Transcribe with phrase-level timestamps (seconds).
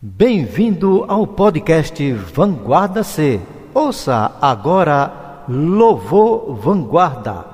[0.00, 3.40] Bem-vindo ao podcast Vanguarda C.
[3.74, 7.44] Ouça agora Louvor Vanguarda,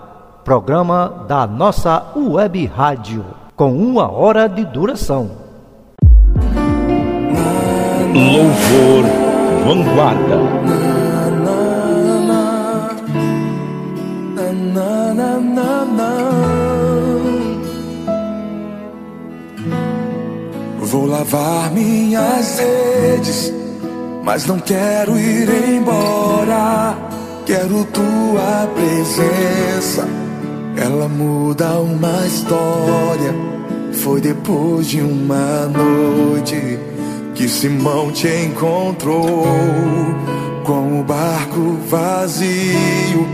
[0.45, 3.25] programa da nossa web rádio,
[3.57, 5.31] com uma hora de duração.
[8.13, 9.05] Louvor
[9.65, 10.94] Vanguarda.
[20.95, 23.53] Vou lavar minhas redes,
[24.23, 26.97] mas não quero ir embora.
[27.45, 30.07] Quero tua presença,
[30.77, 33.35] ela muda uma história.
[34.05, 36.79] Foi depois de uma noite
[37.35, 39.49] que Simão te encontrou
[40.65, 43.27] com o barco vazio,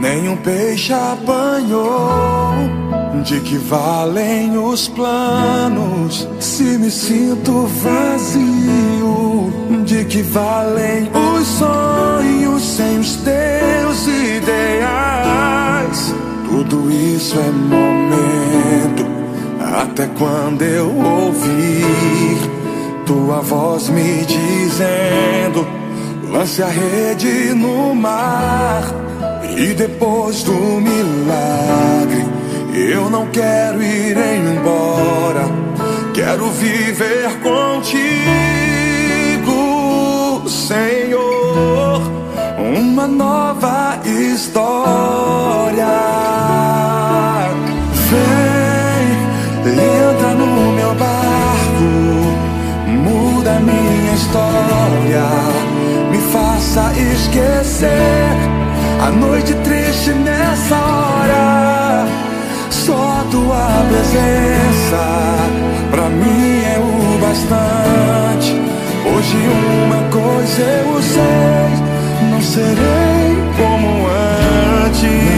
[0.00, 2.81] nenhum peixe apanhou.
[3.24, 9.52] De que valem os planos se me sinto vazio?
[9.84, 16.12] De que valem os sonhos sem os teus ideais?
[16.48, 19.06] Tudo isso é momento,
[19.60, 22.50] até quando eu ouvir
[23.06, 25.64] tua voz me dizendo:
[26.28, 28.82] lance a rede no mar.
[29.56, 32.31] E depois do milagre
[32.74, 35.44] eu não quero ir embora,
[36.14, 37.98] quero viver contigo,
[40.48, 42.02] Senhor,
[42.58, 45.86] uma nova história.
[48.10, 49.18] Vem,
[49.74, 51.84] entra no meu barco,
[52.88, 55.26] muda minha história,
[56.10, 57.90] me faça esquecer
[59.06, 61.81] a noite triste nessa hora
[62.86, 65.02] só tua presença
[65.90, 68.60] pra mim é o bastante.
[69.06, 69.36] Hoje
[69.84, 71.70] uma coisa eu sei,
[72.30, 75.32] não serei como antes.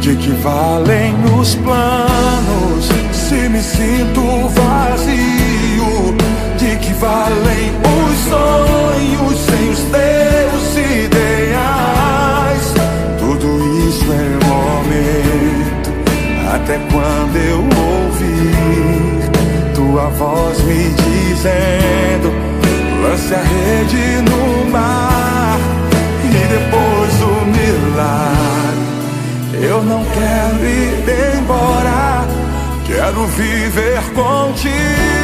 [0.00, 5.33] De que valem os planos se me sinto vazio?
[7.04, 10.64] Valem os sonhos sem os teus
[11.02, 12.64] ideais?
[13.18, 13.46] Tudo
[13.86, 15.90] isso é momento,
[16.54, 19.30] até quando eu ouvir
[19.74, 22.32] tua voz me dizendo:
[23.02, 25.58] lance a rede no mar
[26.24, 28.82] e depois o milagre.
[29.62, 31.04] Eu não quero ir
[31.38, 32.26] embora,
[32.86, 35.23] quero viver contigo.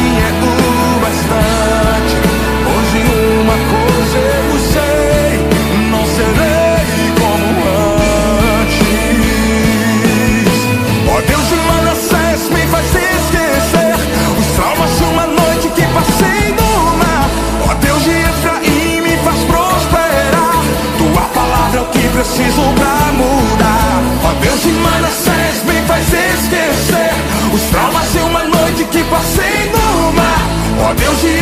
[30.91, 31.40] Ó Deus de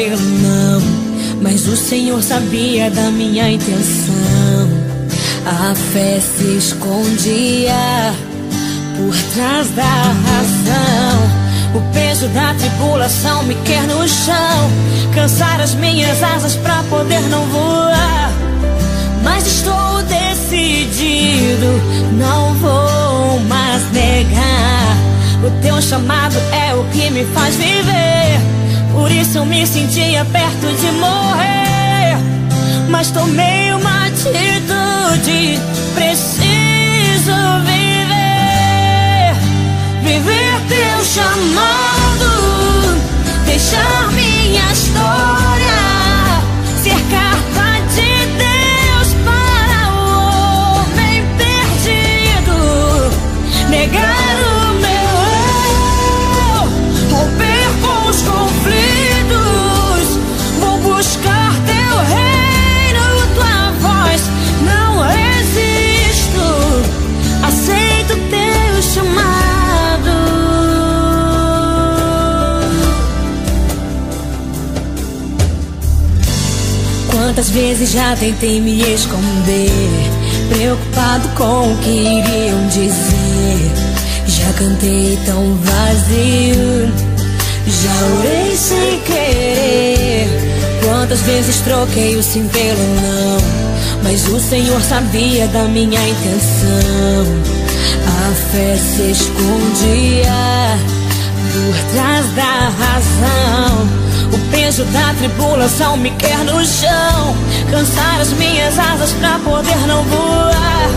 [0.00, 0.80] troquei o sim pelo não,
[1.42, 4.70] mas o Senhor sabia da minha intenção.
[5.44, 8.14] A fé se escondia
[8.96, 11.40] por trás da razão.
[11.74, 14.70] O peso da tribulação me quer no chão.
[15.14, 18.32] Cansar as minhas asas pra poder não voar.
[19.22, 21.80] Mas estou decidido,
[22.12, 24.96] não vou mais negar.
[25.44, 28.29] O teu chamado é o que me faz viver.
[29.10, 32.16] Por isso eu me sentia perto de morrer.
[32.88, 35.58] Mas tomei uma atitude.
[35.96, 37.32] Preciso
[37.64, 37.79] viver.
[77.50, 79.72] Quantas vezes já tentei me esconder,
[80.50, 83.72] preocupado com o que iriam dizer.
[84.28, 86.92] Já cantei tão vazio,
[87.66, 90.28] já orei sem querer.
[90.84, 93.40] Quantas vezes troquei o sim pelo não,
[94.04, 97.26] mas o Senhor sabia da minha intenção.
[98.06, 100.78] A fé se escondia
[101.52, 103.39] por trás da razão.
[104.70, 107.36] O peso da tribulação me quer no chão.
[107.72, 110.88] Cansar as minhas asas pra poder não voar.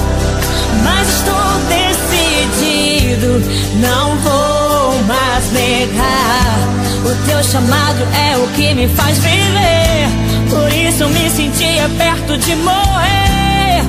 [0.83, 1.33] Mas estou
[1.69, 3.41] decidido,
[3.81, 6.59] não vou mais negar.
[7.03, 10.07] O teu chamado é o que me faz viver.
[10.51, 13.83] Por isso me sentia perto de morrer.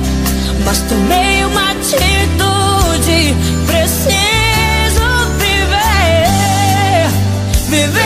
[0.65, 3.35] Mas tomei uma atitude.
[3.67, 5.05] Preciso
[5.37, 7.07] viver.
[7.69, 8.04] Viver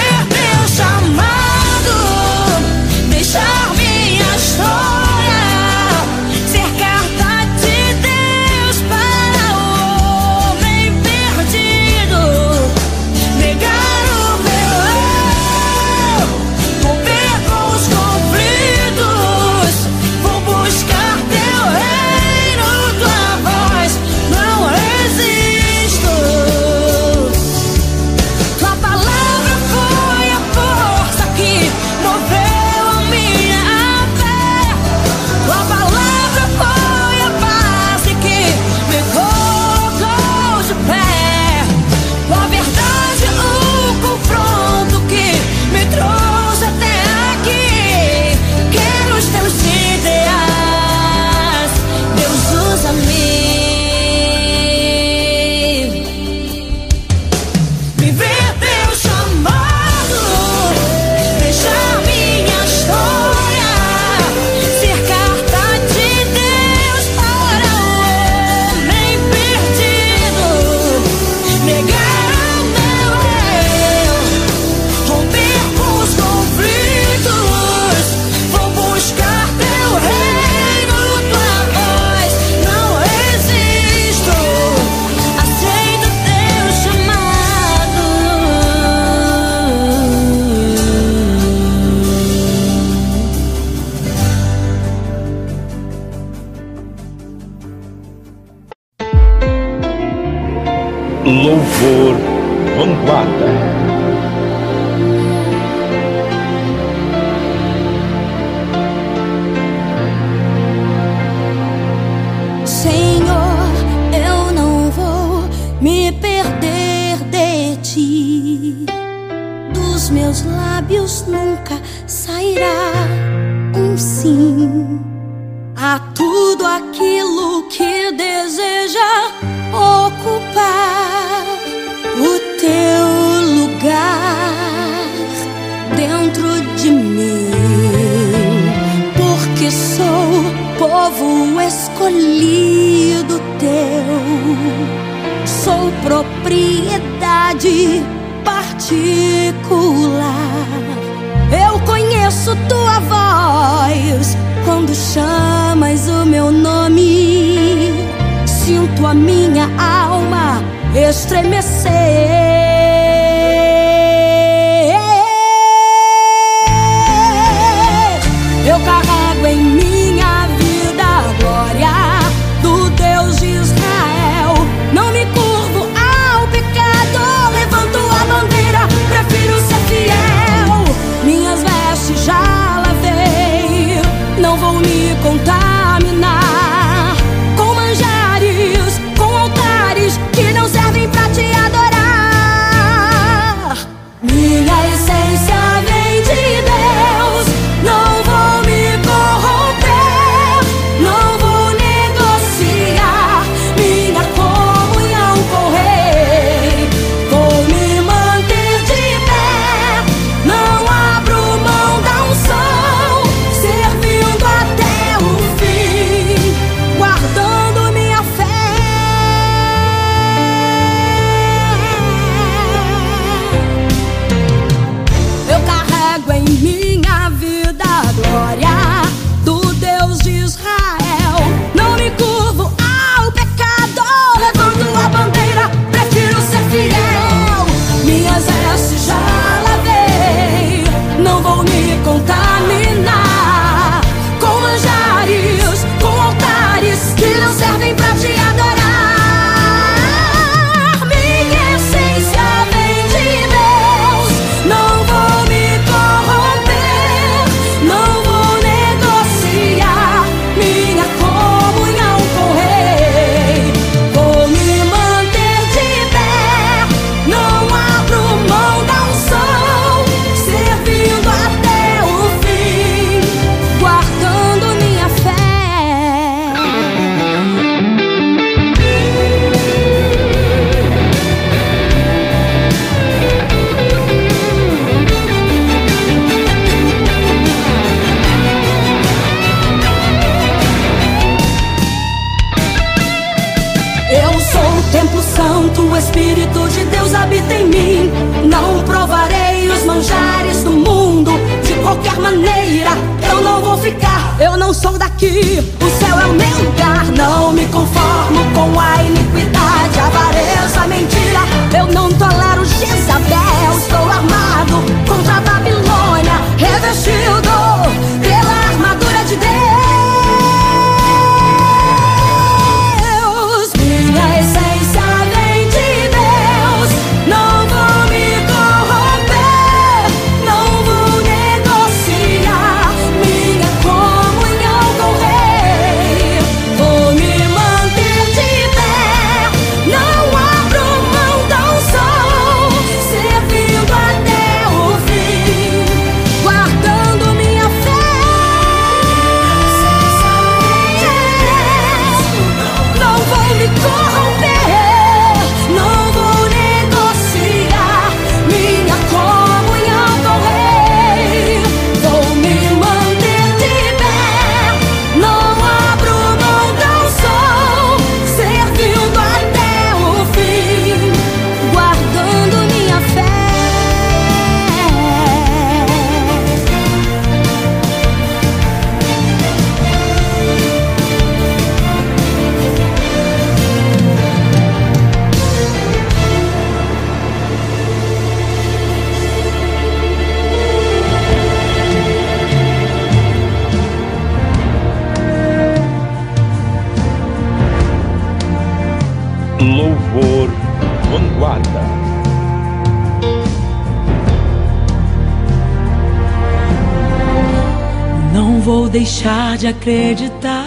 [409.59, 410.63] de acreditar.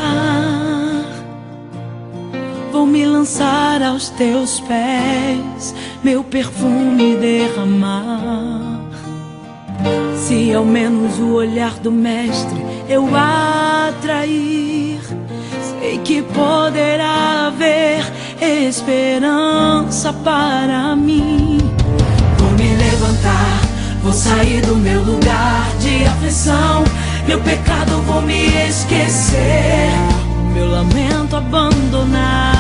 [2.71, 5.75] Vou me lançar aos teus pés,
[6.05, 8.83] meu perfume derramar.
[10.15, 15.01] Se ao menos o olhar do Mestre eu atrair,
[15.81, 18.05] sei que poderá haver
[18.41, 21.59] esperança para mim.
[22.37, 23.61] Vou me levantar,
[24.03, 26.85] vou sair do meu lugar de aflição
[27.27, 29.91] meu pecado vou me esquecer,
[30.55, 32.53] meu lamento abandonar.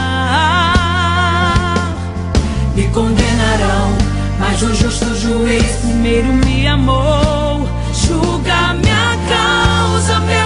[2.75, 3.97] Me condenarão,
[4.39, 7.69] mas o justo juiz primeiro me amou.
[7.93, 10.42] Julga minha causa, meu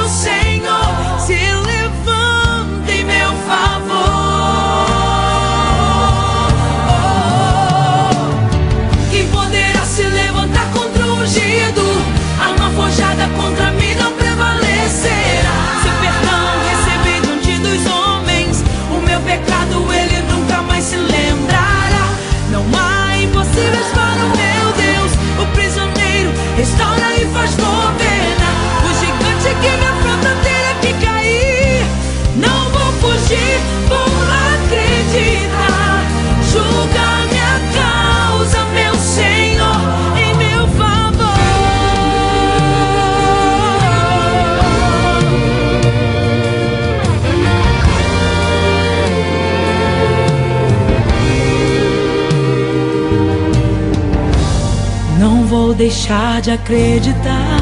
[55.76, 57.60] deixar de acreditar.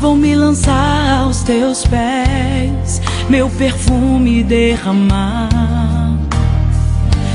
[0.00, 5.48] Vou me lançar aos teus pés, meu perfume derramar.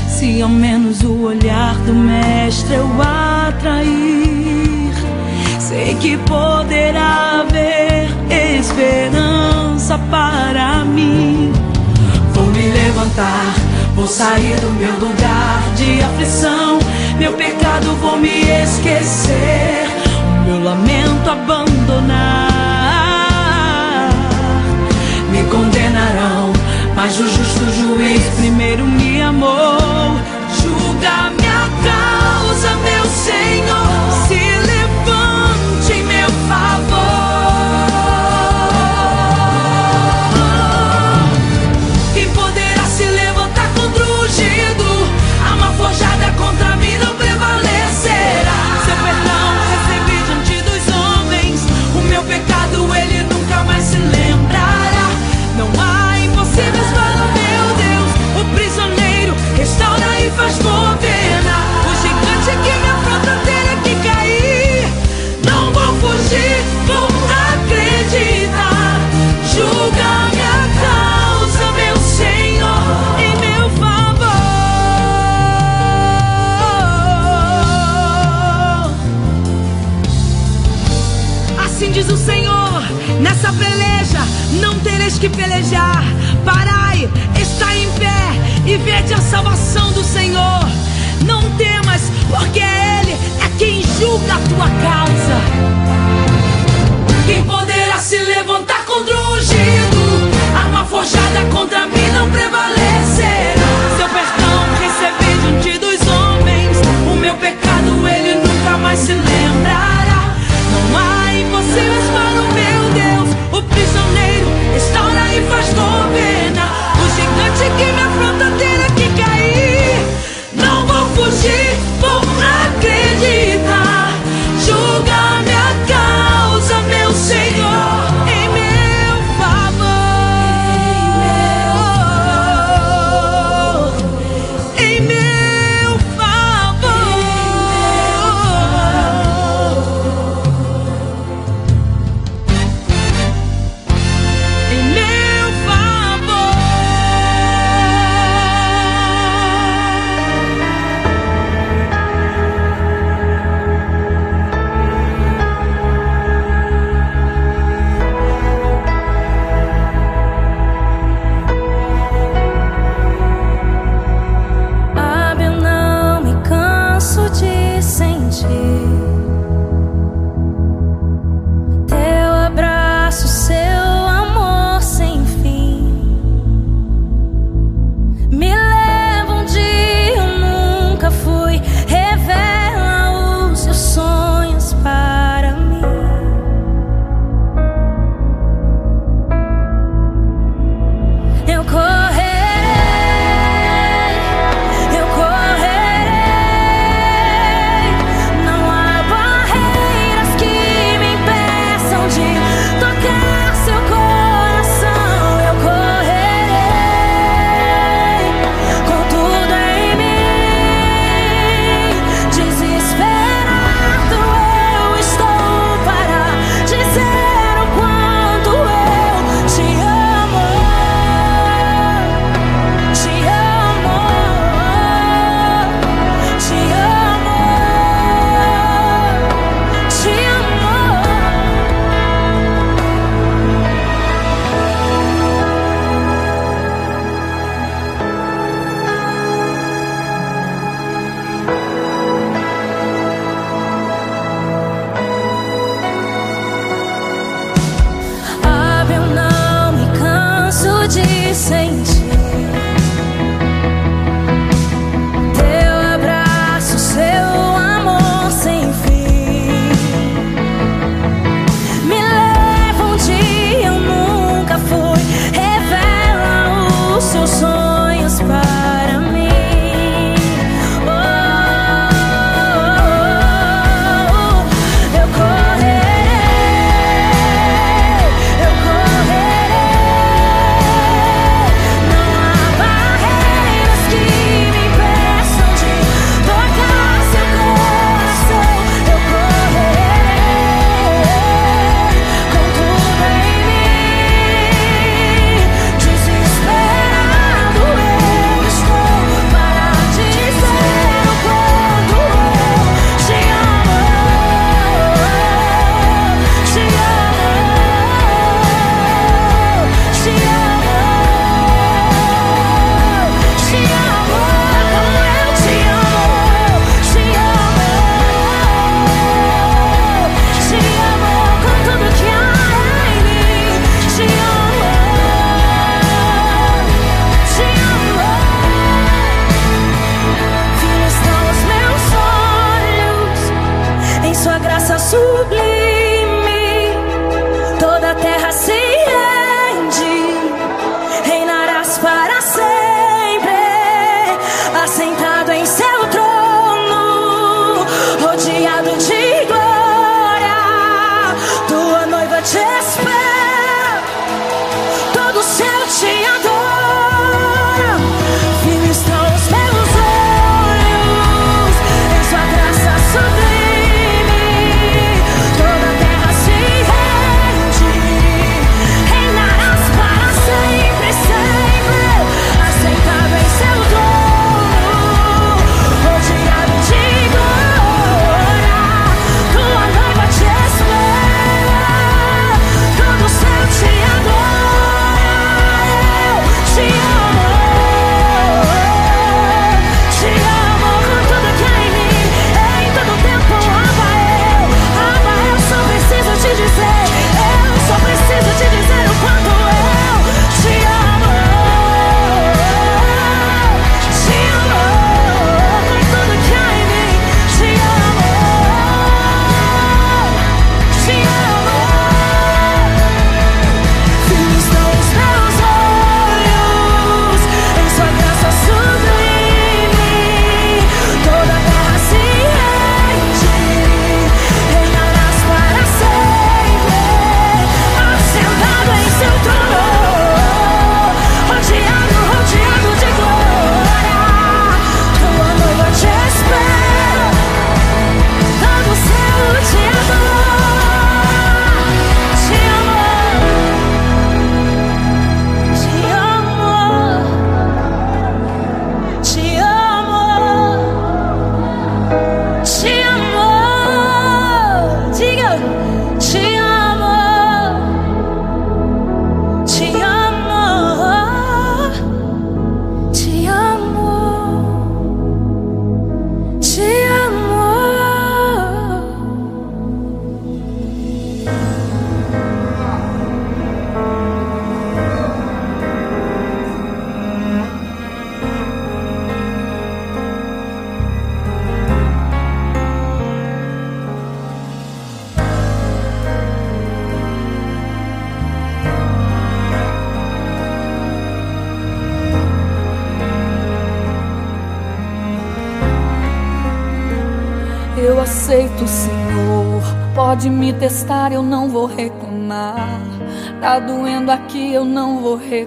[0.08, 4.94] Se ao menos o olhar do Mestre eu atrair,
[5.60, 8.08] sei que poderá haver
[8.58, 11.52] esperança para mim.
[12.32, 13.54] Vou me levantar,
[13.94, 16.93] vou sair do meu lugar de aflição.
[17.18, 19.86] Meu pecado vou me esquecer,
[20.18, 22.50] o meu lamento abandonar.
[25.30, 26.52] Me condenarão,
[26.96, 30.18] mas o justo juiz primeiro me amou.
[30.60, 33.83] Julga minha causa, meu Senhor,
[82.04, 82.82] diz o Senhor:
[83.20, 84.20] nessa peleja
[84.60, 86.04] não tereis que pelejar.
[86.44, 87.08] Parai,
[87.40, 90.68] está em pé e vede a salvação do Senhor.
[91.24, 95.40] Não temas, porque é Ele é quem julga a tua causa.
[97.26, 100.30] Quem poderá se levantar contra o ungido?
[100.56, 103.53] Arma forjada contra mim não prevalecerá.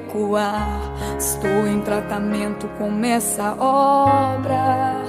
[0.08, 0.80] Recuar.
[1.17, 5.04] Estou em tratamento com essa obra.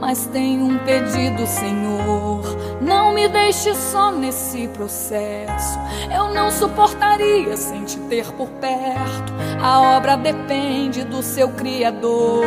[0.00, 2.42] Mas tenho um pedido, Senhor.
[2.80, 5.78] Não me deixe só nesse processo.
[6.14, 9.32] Eu não suportaria sem te ter por perto.
[9.62, 12.44] A obra depende do seu Criador.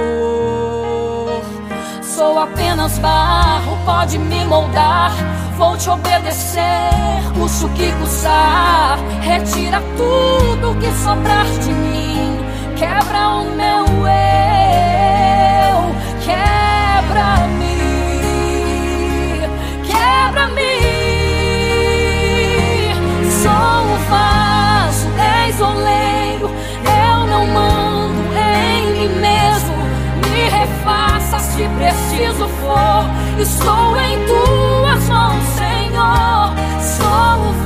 [2.01, 5.11] Sou apenas barro, pode me moldar.
[5.57, 6.61] Vou te obedecer,
[7.37, 8.99] custe o que custar.
[9.21, 11.96] Retira tudo que sobrar de mim.
[31.77, 33.05] Preciso for.
[33.39, 36.53] Estou em tuas mãos, Senhor.
[36.81, 37.63] Sou o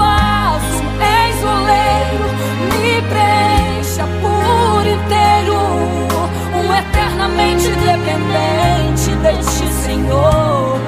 [7.42, 10.80] eternamente dependente de ti, Senhor.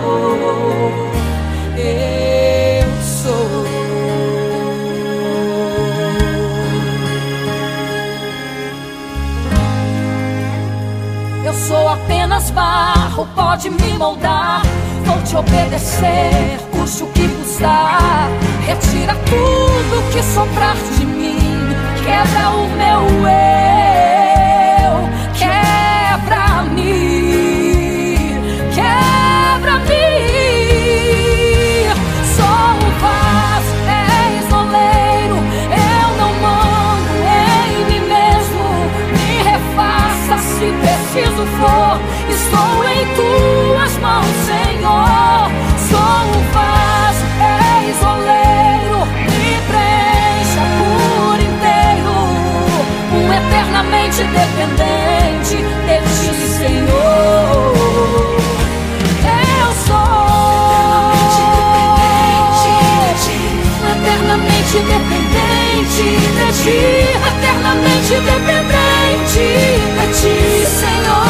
[1.77, 3.65] Eu sou.
[11.45, 14.61] Eu sou apenas barro, pode me moldar.
[15.05, 18.29] Vou te obedecer, custe o que custar.
[18.65, 21.53] Retira tudo que sobrar de mim.
[22.03, 23.92] Quebra o meu eu,
[64.91, 66.79] dependente de ti,
[67.29, 69.45] eternamente dependente
[69.95, 70.37] de ti,
[70.79, 71.23] Senhor.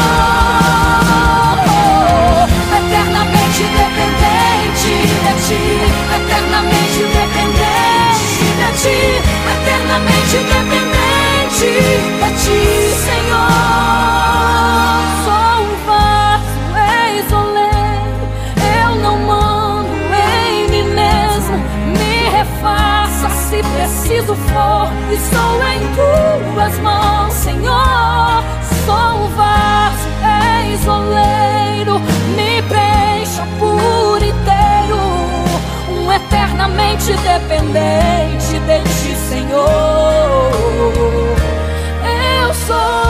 [2.78, 4.92] Eternamente dependente
[5.24, 5.62] de ti,
[6.18, 8.98] eternamente dependente de ti,
[9.54, 12.13] eternamente dependente
[24.14, 24.88] preciso for.
[25.12, 28.44] Estou em tuas mãos, Senhor.
[28.86, 31.98] Sou o vaso, és oleiro.
[32.36, 35.00] Me preencha por inteiro.
[35.90, 40.50] Um eternamente dependente de ti, Senhor.
[42.40, 43.03] Eu sou.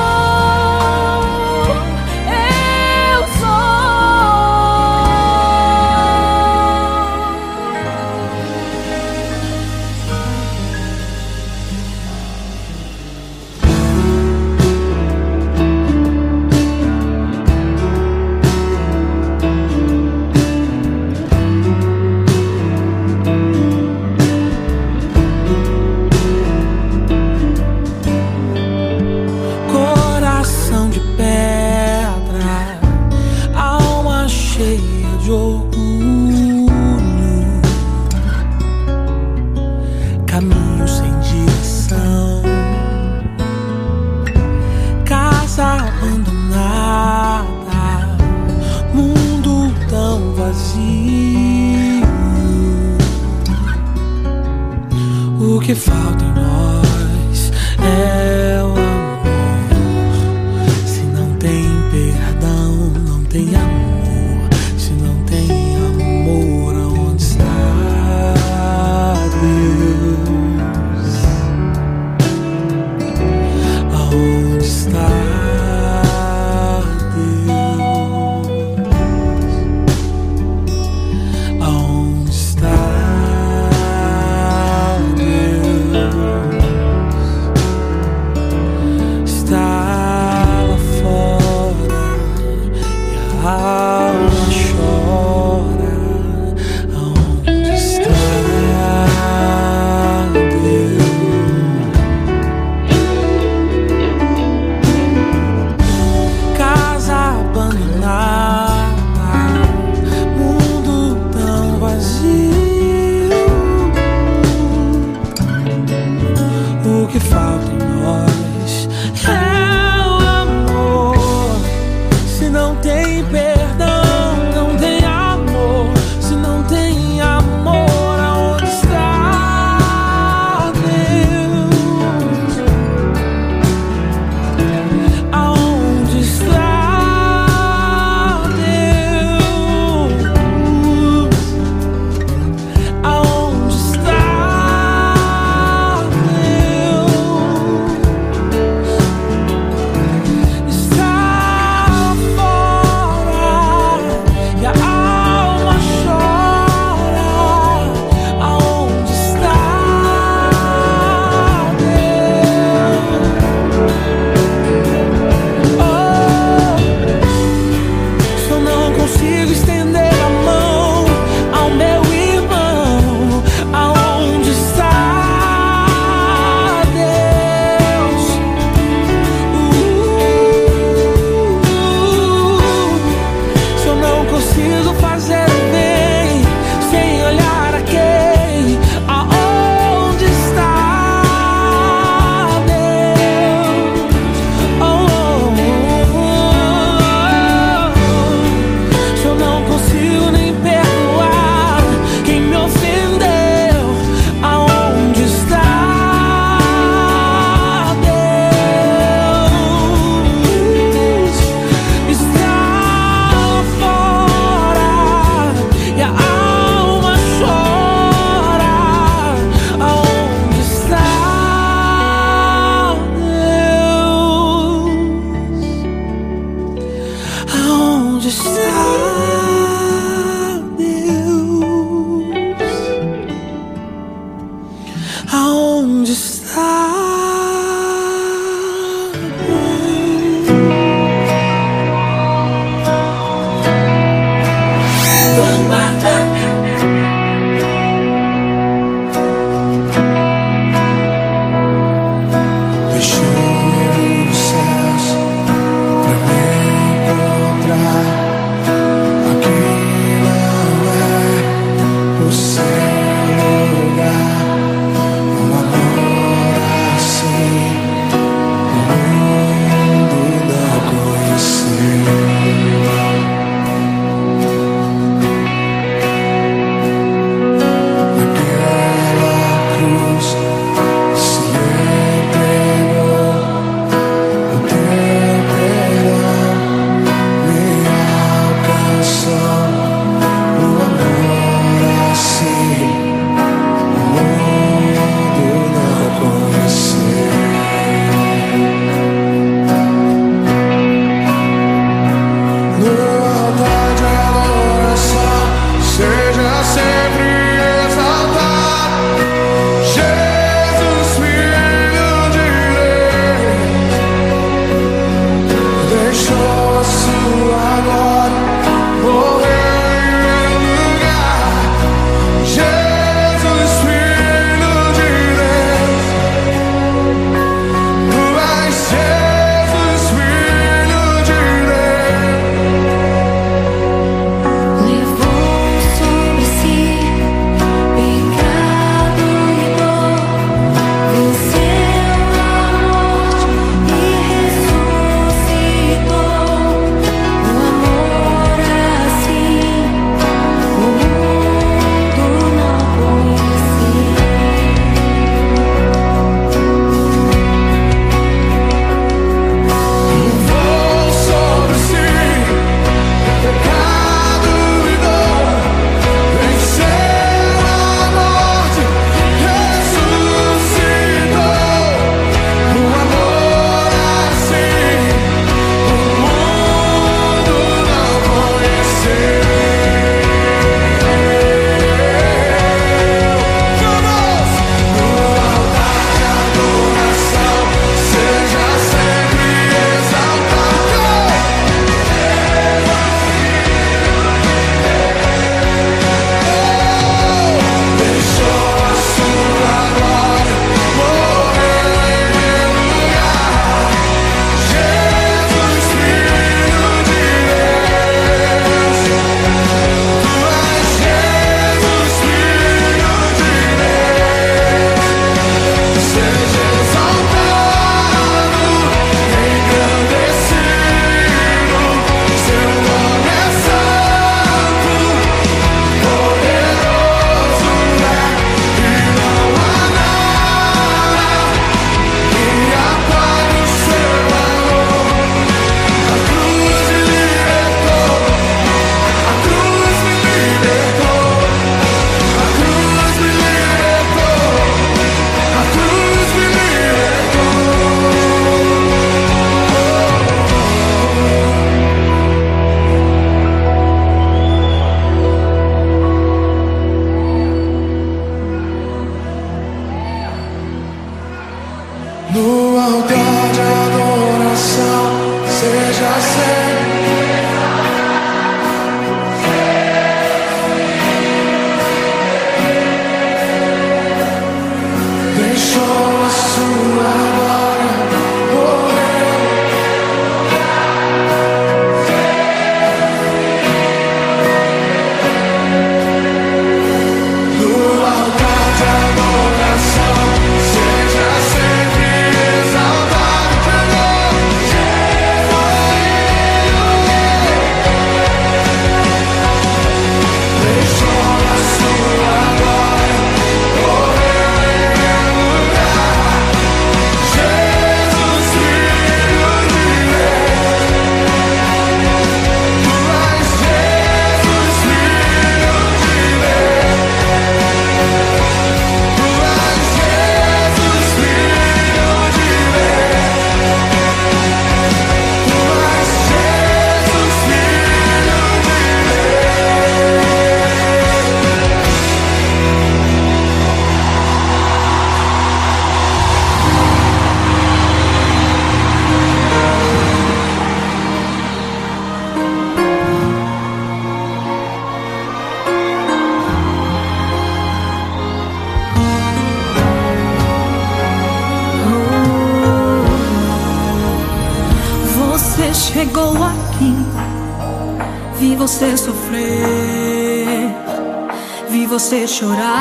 [562.35, 562.74] chorar.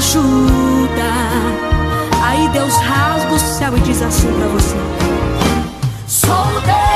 [0.00, 1.12] ajuda.
[2.24, 4.76] Aí Deus rasga o céu e diz assim pra você:
[6.06, 6.89] Sou Deus.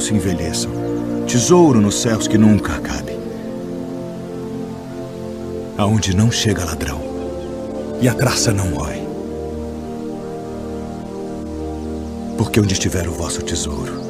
[0.00, 0.70] Se envelheçam,
[1.26, 3.18] tesouro nos céus que nunca acabe.
[5.76, 7.00] Aonde não chega ladrão
[8.00, 9.00] e a traça não rói.
[12.36, 14.00] Porque onde estiver o vosso tesouro,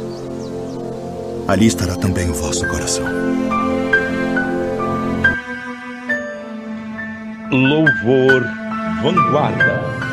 [1.48, 3.04] ali estará também o vosso coração.
[7.50, 8.44] Louvor
[9.02, 10.09] Vanguarda.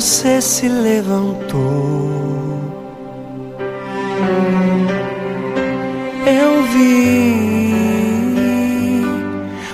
[0.00, 1.58] Você se levantou.
[6.24, 7.72] Eu vi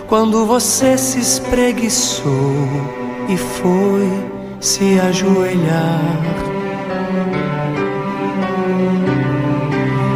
[0.06, 2.56] quando você se espreguiçou
[3.28, 4.08] e foi
[4.60, 6.00] se ajoelhar.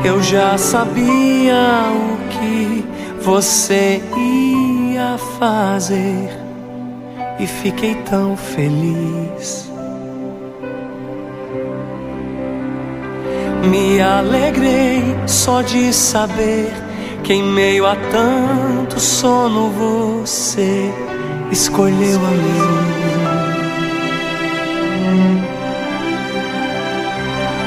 [0.07, 2.83] Eu já sabia o que
[3.21, 6.31] você ia fazer
[7.39, 9.68] e fiquei tão feliz.
[13.65, 16.73] Me alegrei só de saber
[17.25, 20.93] que em meio a tanto sono você
[21.51, 23.09] escolheu a mim.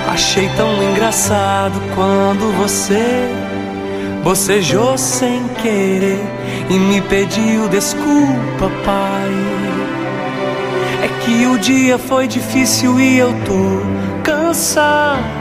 [0.07, 3.29] Achei tão engraçado quando você
[4.23, 6.21] bocejou sem querer
[6.69, 9.31] e me pediu desculpa, pai.
[11.03, 15.40] É que o dia foi difícil e eu tô cansado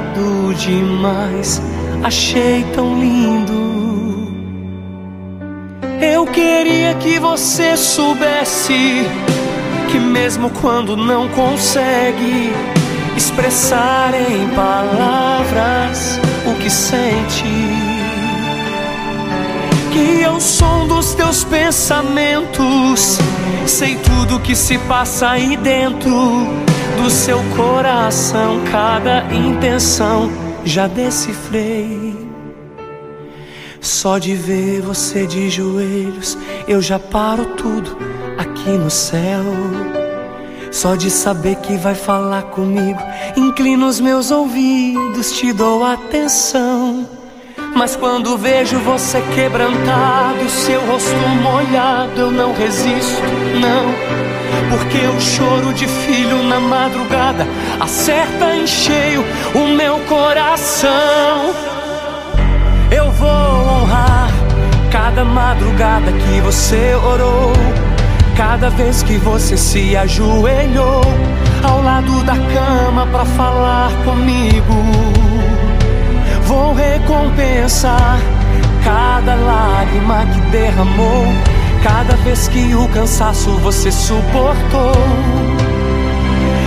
[0.54, 1.60] demais.
[2.02, 3.60] Achei tão lindo.
[6.00, 9.04] Eu queria que você soubesse
[9.90, 12.52] que, mesmo quando não consegue
[13.16, 17.59] expressar em palavras o que sente,
[19.90, 23.18] que eu som dos teus pensamentos,
[23.66, 26.10] sei tudo que se passa aí dentro
[26.96, 30.30] do seu coração, cada intenção
[30.64, 32.16] já decifrei.
[33.80, 36.36] Só de ver você de joelhos,
[36.68, 37.96] eu já paro tudo
[38.38, 39.44] aqui no céu.
[40.70, 43.00] Só de saber que vai falar comigo,
[43.36, 47.19] inclino os meus ouvidos, te dou atenção.
[47.80, 53.22] Mas quando vejo você quebrantado, seu rosto molhado, eu não resisto,
[53.58, 53.94] não.
[54.68, 57.46] Porque o choro de filho na madrugada
[57.80, 59.24] acerta em cheio
[59.54, 61.54] o meu coração.
[62.90, 64.28] Eu vou honrar
[64.92, 67.54] cada madrugada que você orou.
[68.36, 71.00] Cada vez que você se ajoelhou
[71.62, 74.74] ao lado da cama para falar comigo,
[76.50, 78.18] vou recompensar
[78.82, 81.24] cada lágrima que derramou,
[81.80, 84.92] cada vez que o cansaço você suportou,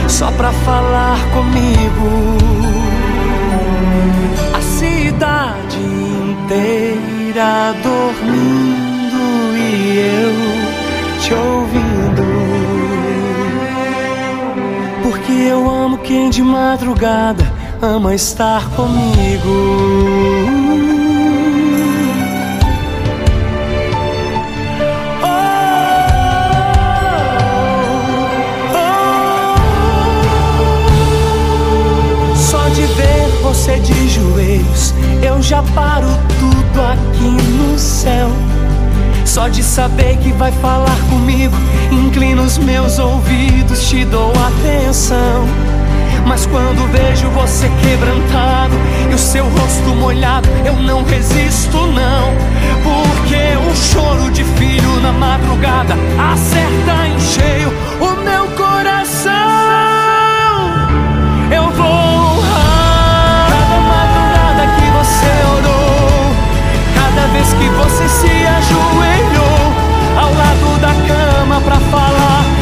[0.07, 2.37] só para falar comigo.
[4.55, 5.77] A cidade
[6.29, 12.23] inteira dormindo e eu te ouvindo.
[15.03, 19.49] Porque eu amo quem de madrugada ama estar comigo.
[25.21, 25.57] Oh,
[32.37, 36.07] Só de ver você de joelhos, eu já paro
[36.39, 38.29] tudo aqui no céu.
[39.25, 41.55] Só de saber que vai falar comigo,
[41.91, 45.72] inclino os meus ouvidos, te dou atenção.
[46.25, 48.75] Mas quando vejo você quebrantado
[49.11, 52.33] e o seu rosto molhado, eu não resisto, não.
[52.81, 55.95] Porque o choro de filho na madrugada
[56.33, 59.31] acerta em cheio o meu coração.
[61.51, 66.35] Eu vou honrar cada madrugada que você orou,
[66.95, 69.73] cada vez que você se ajoelhou
[70.17, 72.52] ao lado da cama pra falar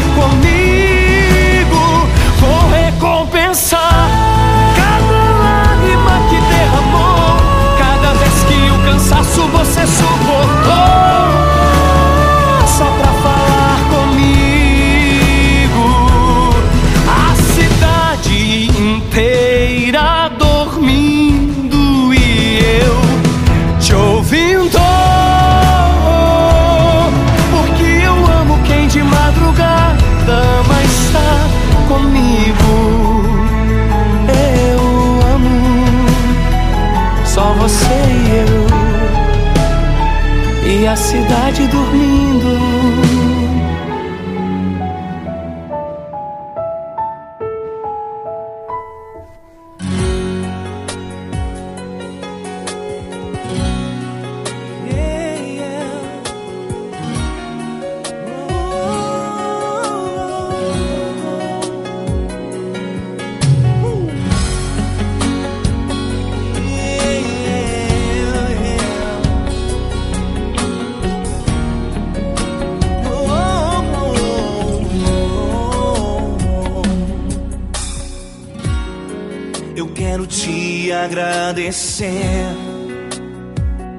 [9.64, 10.72] você suportou
[12.66, 15.86] só pra falar comigo.
[17.08, 22.96] A cidade inteira dormindo e eu
[23.80, 24.80] te ouvindo.
[27.52, 31.48] Porque eu amo quem de madrugada mais está
[31.88, 33.24] comigo.
[34.28, 34.82] Eu
[35.36, 36.08] amo
[37.26, 38.01] só você
[40.88, 43.01] a cidade dormindo.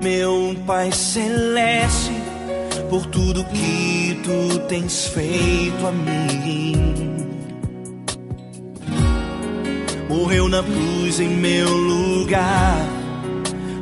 [0.03, 2.11] Meu Pai Celeste,
[2.91, 6.95] por tudo que tu tens feito a mim.
[10.09, 12.85] Morreu na cruz em meu lugar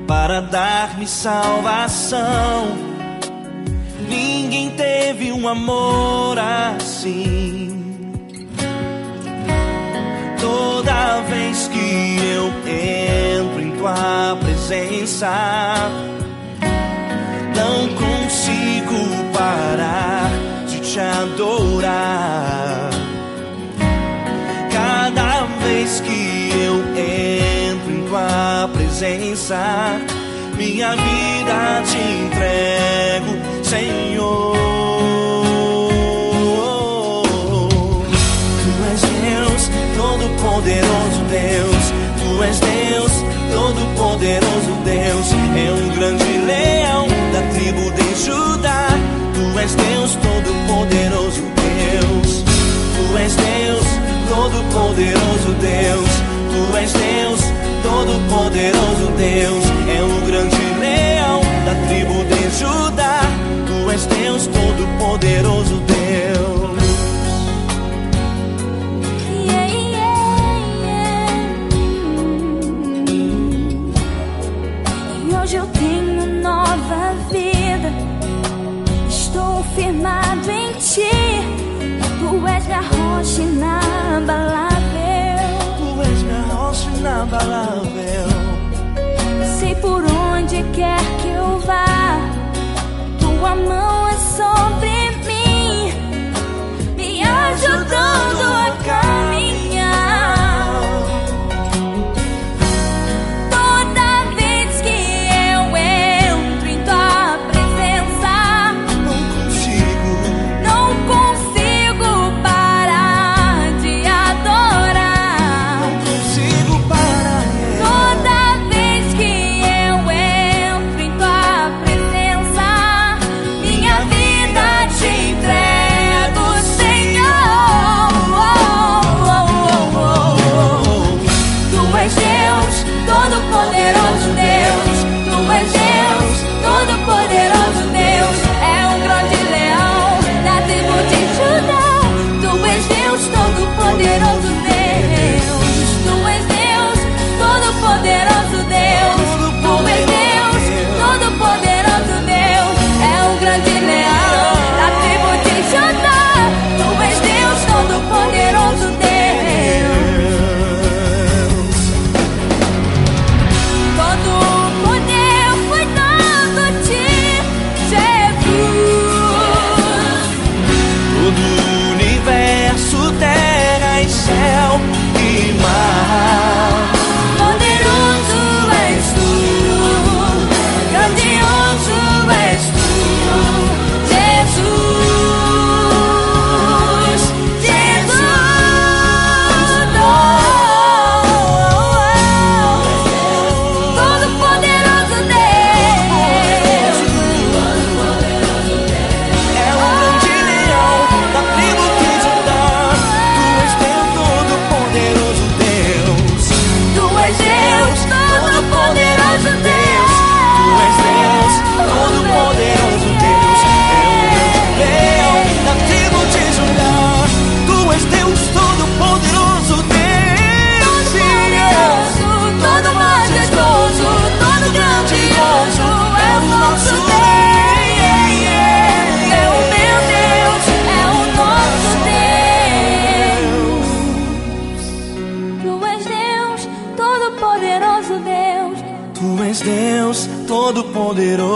[0.06, 2.76] para dar-me salvação.
[4.06, 7.70] Ninguém teve um amor assim.
[10.40, 13.59] Toda vez que eu entro
[13.90, 15.90] tua presença,
[17.56, 20.30] não consigo parar
[20.68, 22.90] de te adorar.
[24.72, 30.00] Cada vez que eu entro em tua presença,
[30.56, 34.39] minha vida te entrego, Senhor.
[44.20, 45.32] Todo-poderoso Deus.
[45.32, 48.88] É um grande leão da tribo de Judá.
[49.34, 52.44] Tu és Deus, todo-poderoso Deus.
[52.96, 53.86] Tu és Deus,
[54.28, 56.10] todo-poderoso Deus.
[56.52, 57.40] Tu és Deus,
[57.82, 59.64] todo-poderoso Deus.
[59.88, 63.20] É um grande leão da tribo de Judá.
[63.66, 66.09] Tu és Deus, todo-poderoso Deus.
[87.20, 88.28] Inabalável.
[89.58, 92.18] Sei por onde quer que eu vá.
[93.18, 94.79] Tua mão é sobre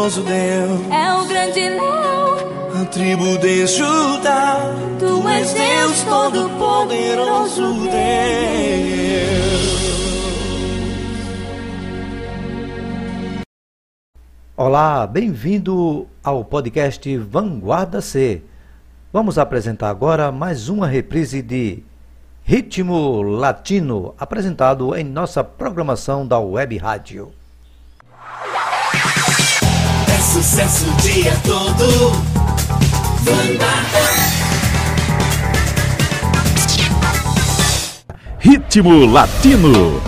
[0.04, 0.80] todo-poderoso Deus.
[0.92, 2.34] É o grande leão.
[2.80, 4.58] A tribo de Judá.
[4.98, 7.94] Tu és Deus, todo-poderoso Deus.
[14.56, 18.42] Olá, bem-vindo ao podcast Vanguarda C.
[19.12, 21.82] Vamos apresentar agora mais uma reprise de
[22.42, 27.32] Ritmo Latino, apresentado em nossa programação da Web Rádio.
[30.34, 32.10] Sucesso o dia todo.
[33.22, 34.04] Vanguarda.
[38.40, 40.02] Ritmo Latino.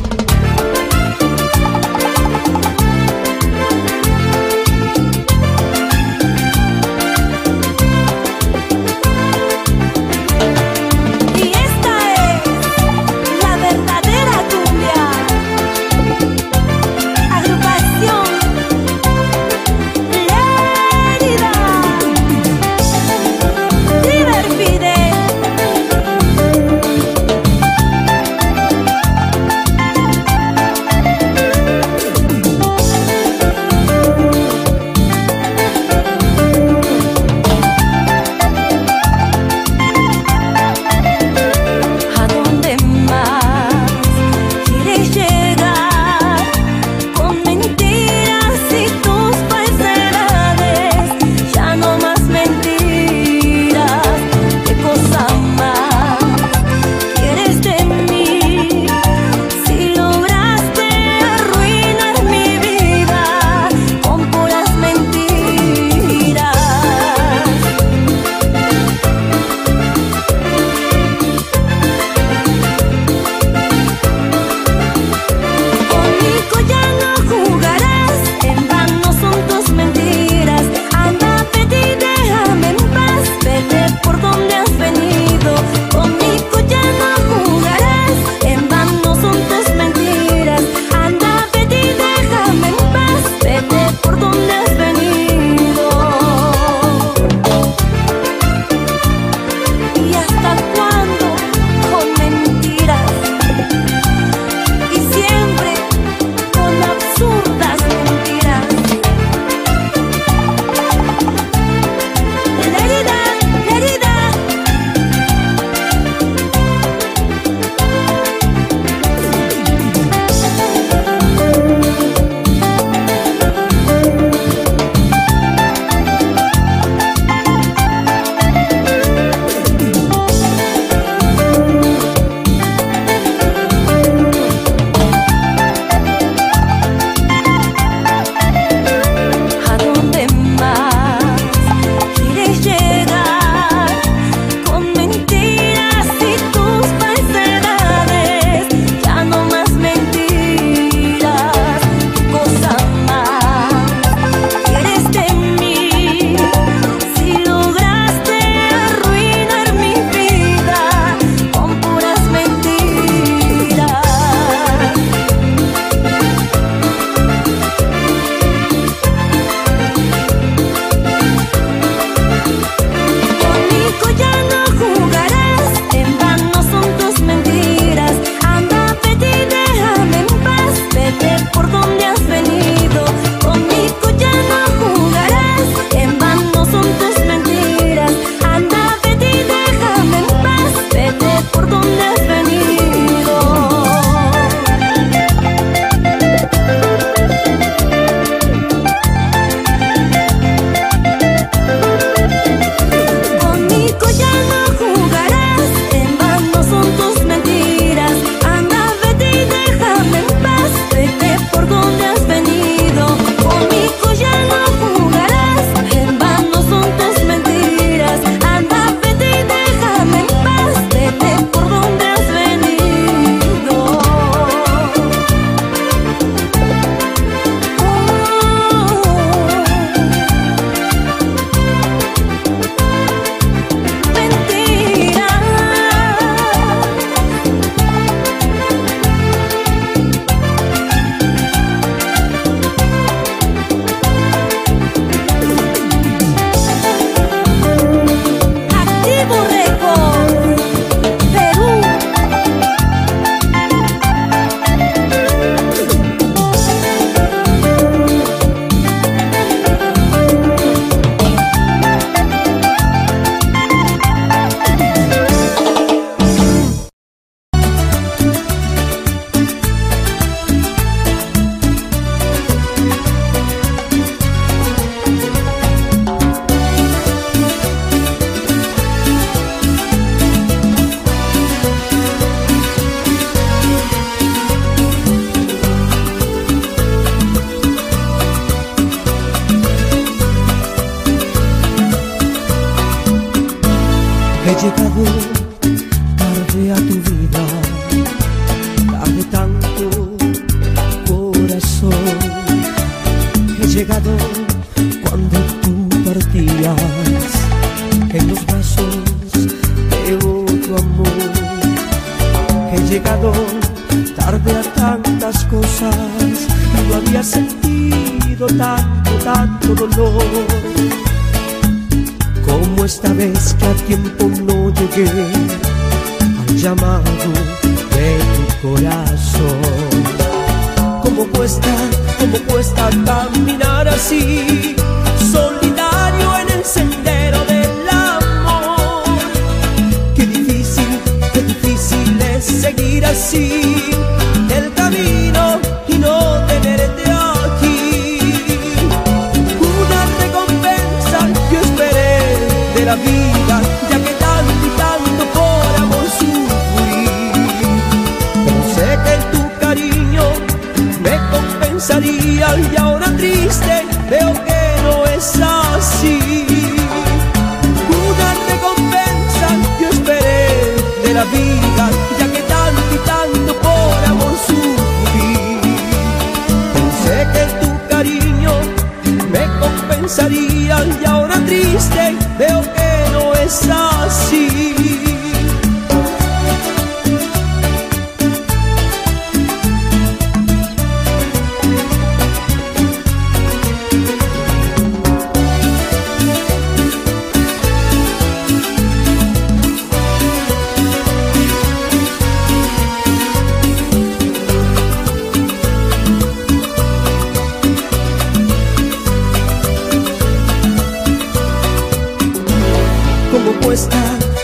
[413.46, 413.96] cómo cuesta,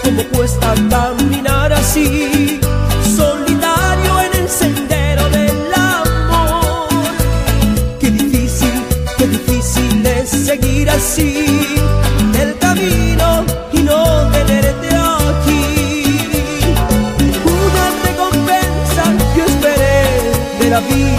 [0.04, 2.60] cómo cuesta caminar así,
[3.16, 6.88] solitario en el sendero del amor.
[7.98, 8.82] Qué difícil,
[9.18, 11.46] qué difícil es seguir así
[12.40, 16.18] el camino y no tenerte aquí.
[17.44, 19.04] Una recompensa
[19.36, 21.11] yo esperé de la vida.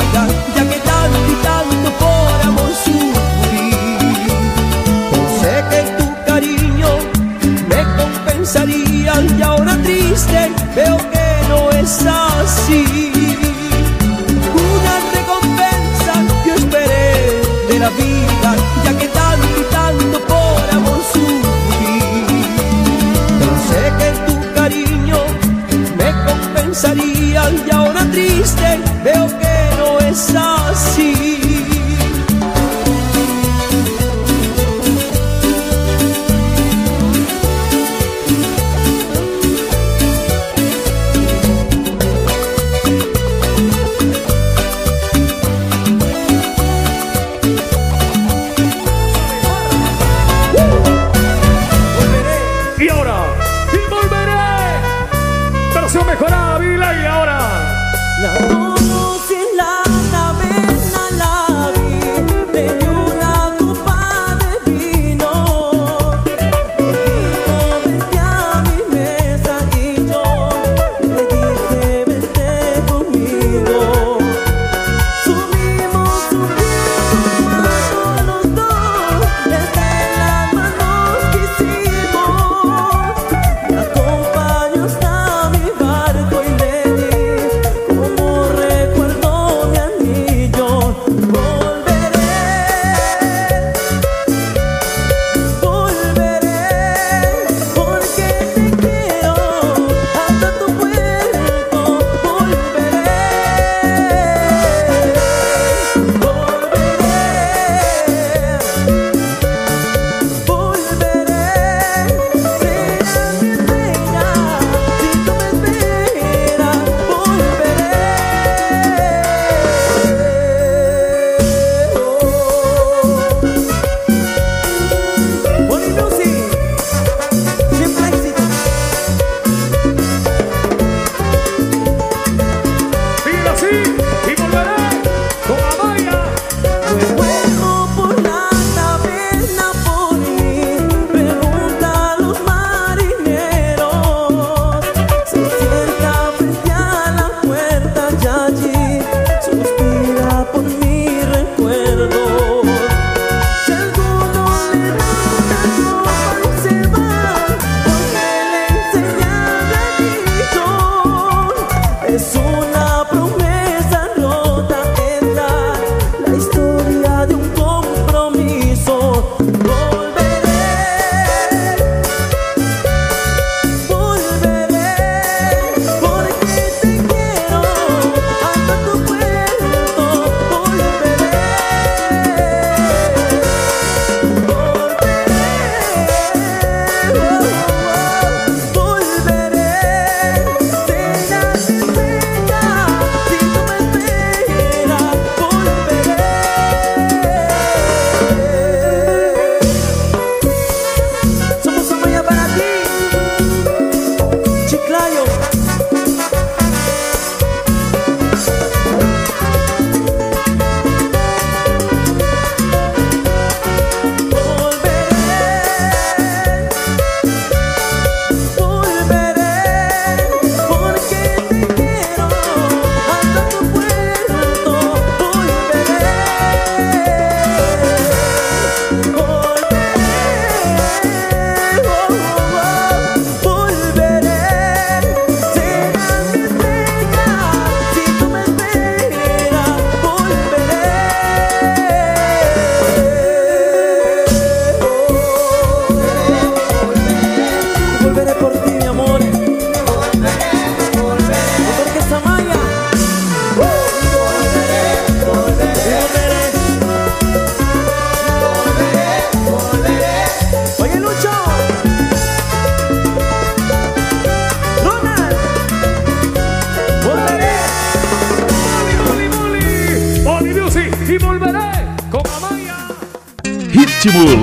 [27.65, 29.42] y ahora triste veo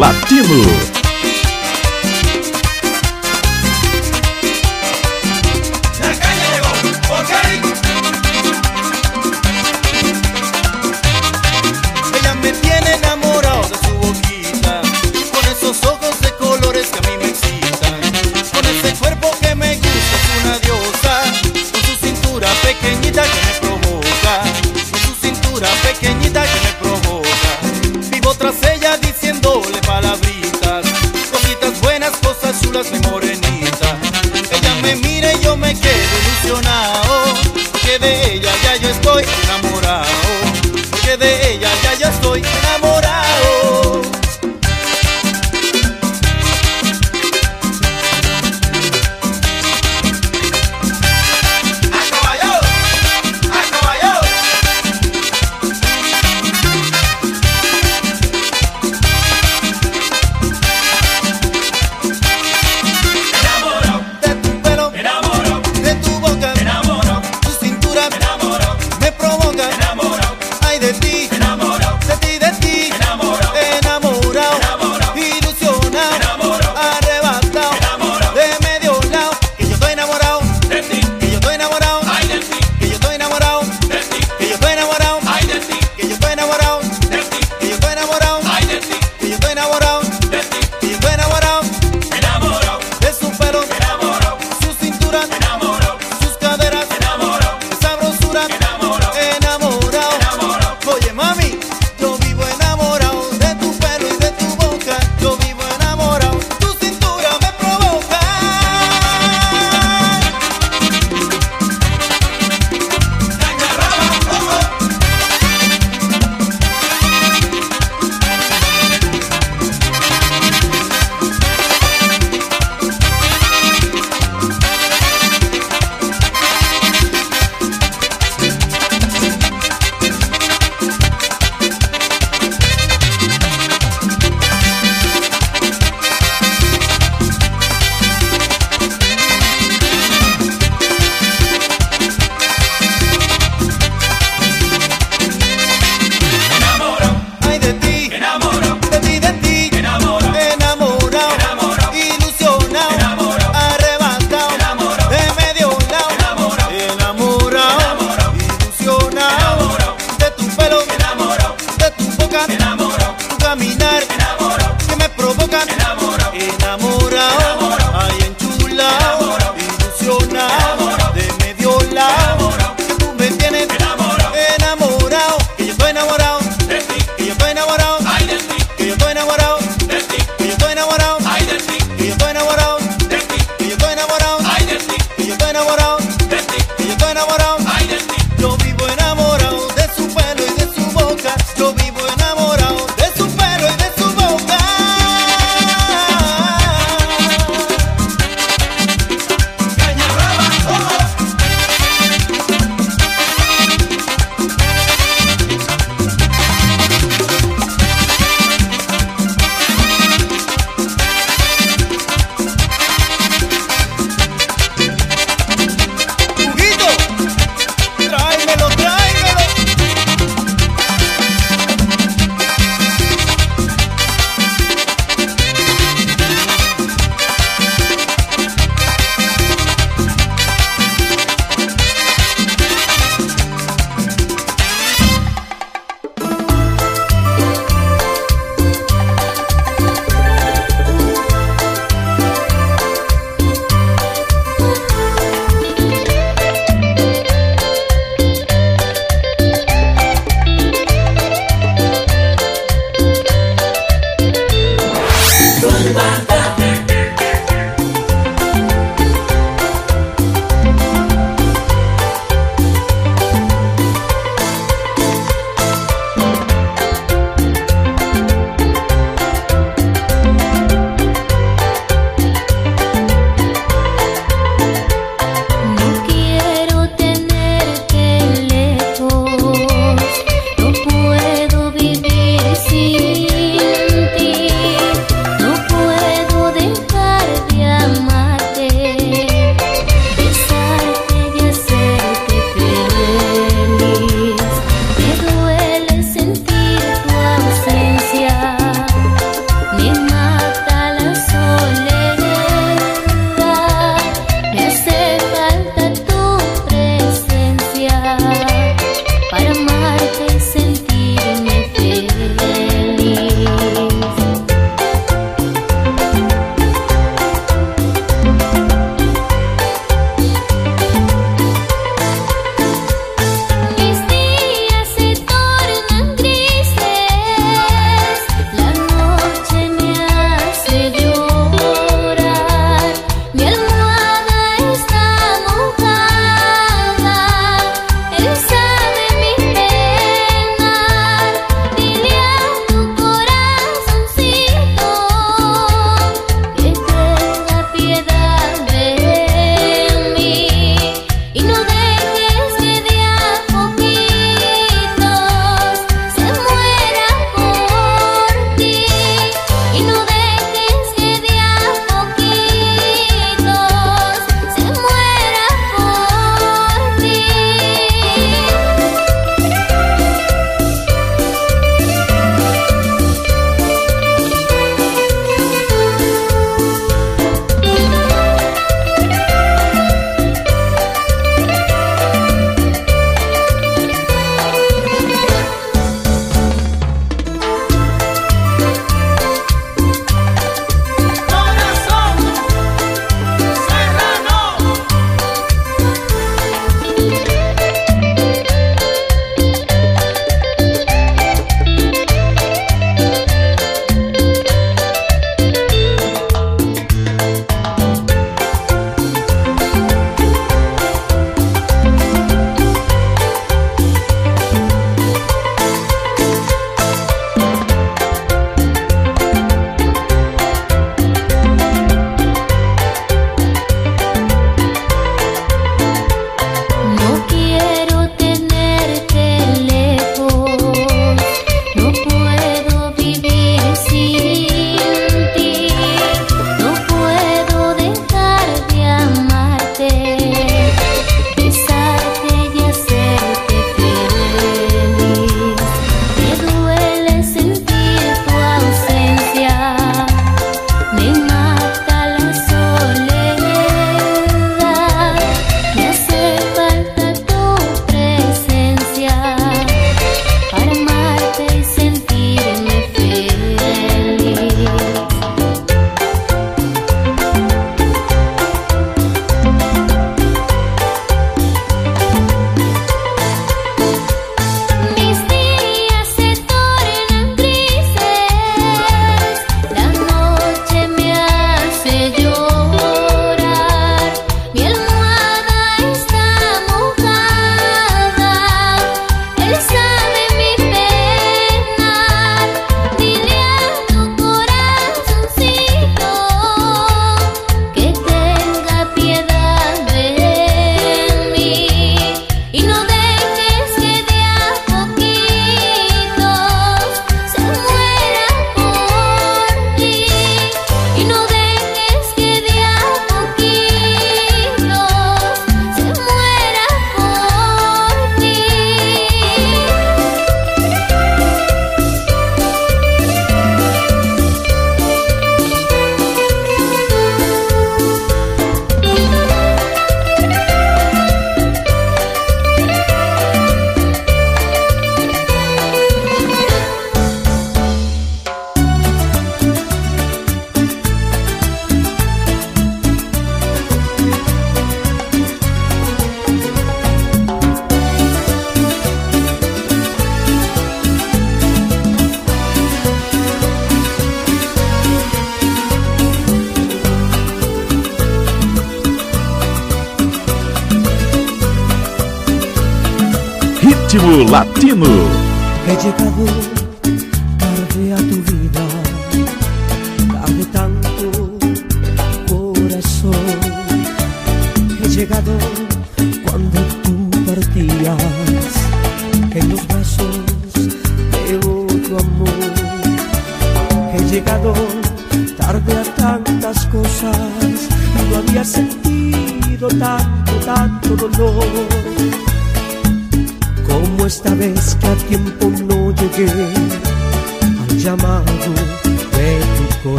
[0.00, 0.89] Latino.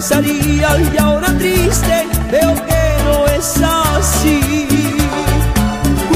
[0.00, 4.40] pensaría y ahora triste veo que no es así.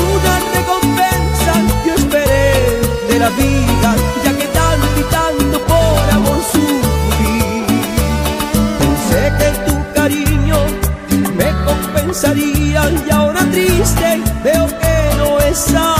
[0.08, 1.52] Una recompensa
[1.86, 2.80] yo esperé
[3.10, 3.94] de la vida,
[4.24, 7.66] ya que tanto y tanto por amor sufrí.
[8.78, 10.56] Pensé que tu cariño
[11.36, 15.93] me compensaría y ahora triste veo que no es así.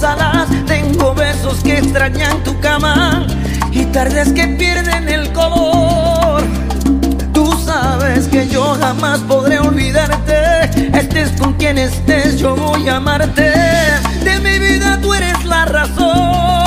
[0.00, 0.46] tus.
[0.66, 3.26] Tengo besos que extrañan tu cama
[3.70, 6.44] y tardes que pierden el color.
[7.32, 10.64] Tú sabes que yo jamás podré olvidarte.
[10.96, 13.52] Estés con quien estés, yo voy a amarte.
[14.22, 16.65] De mi vida tú eres la razón.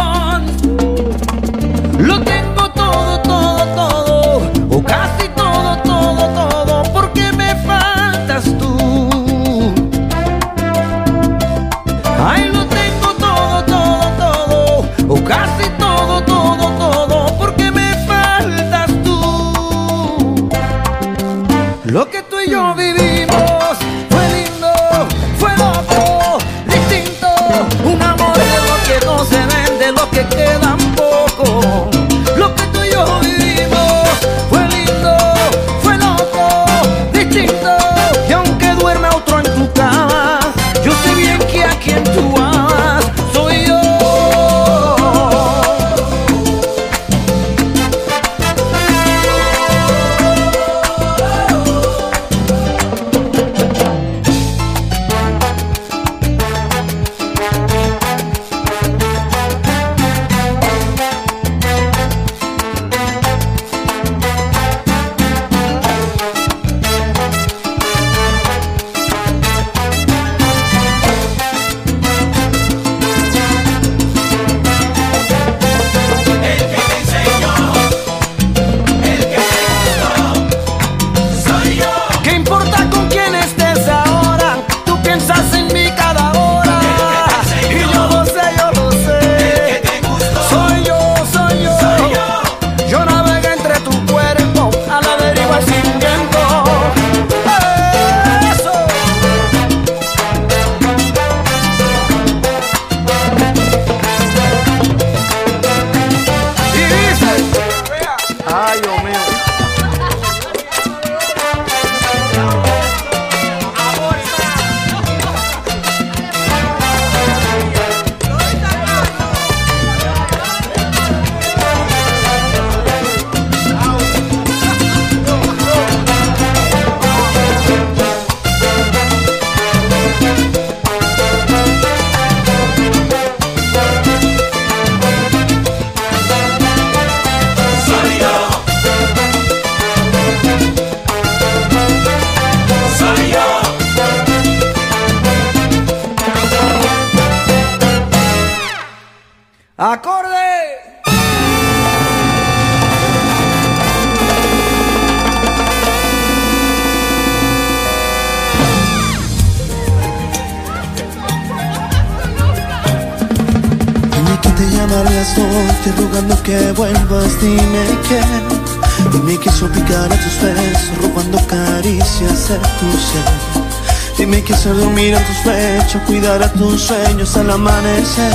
[176.90, 178.34] Sueños al amanecer.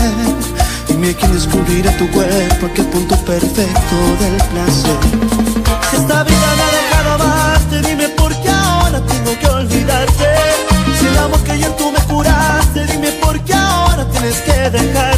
[0.87, 5.01] Dime quién descubrirá tu cuerpo, aquel punto perfecto del placer.
[5.91, 10.27] Si esta vida me ha dejado amarte, dime por qué ahora tengo que olvidarte.
[10.99, 15.14] Si el amor que ayer tú me curaste, dime por qué ahora tienes que dejarme.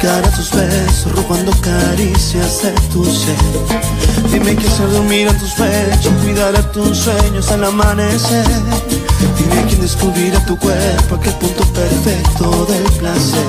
[0.00, 3.36] Tus besos, robando caricias de tu ser.
[4.32, 8.46] Dime que se dormir a tus pechos, cuidar a tus sueños al amanecer.
[9.36, 13.44] Dime quién descubrirá tu cuerpo, aquel punto perfecto del placer.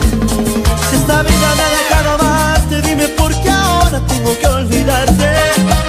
[0.90, 5.30] Si esta vida me ha dejado amarte, dime por qué ahora tengo que olvidarte.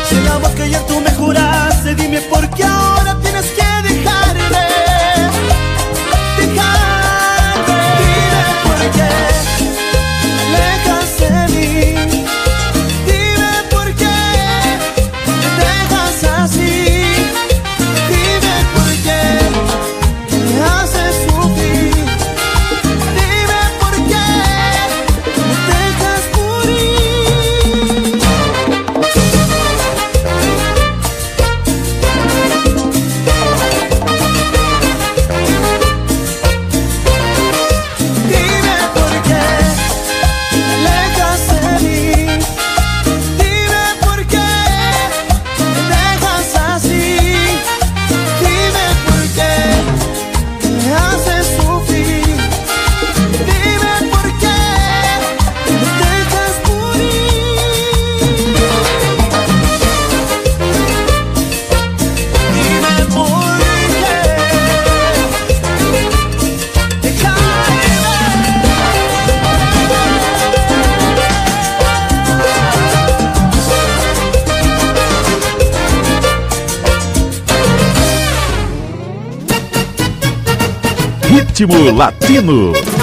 [0.09, 3.02] Si el amor que ayer tú me juraste, dime por qué ahora
[81.63, 83.02] ritmo latino.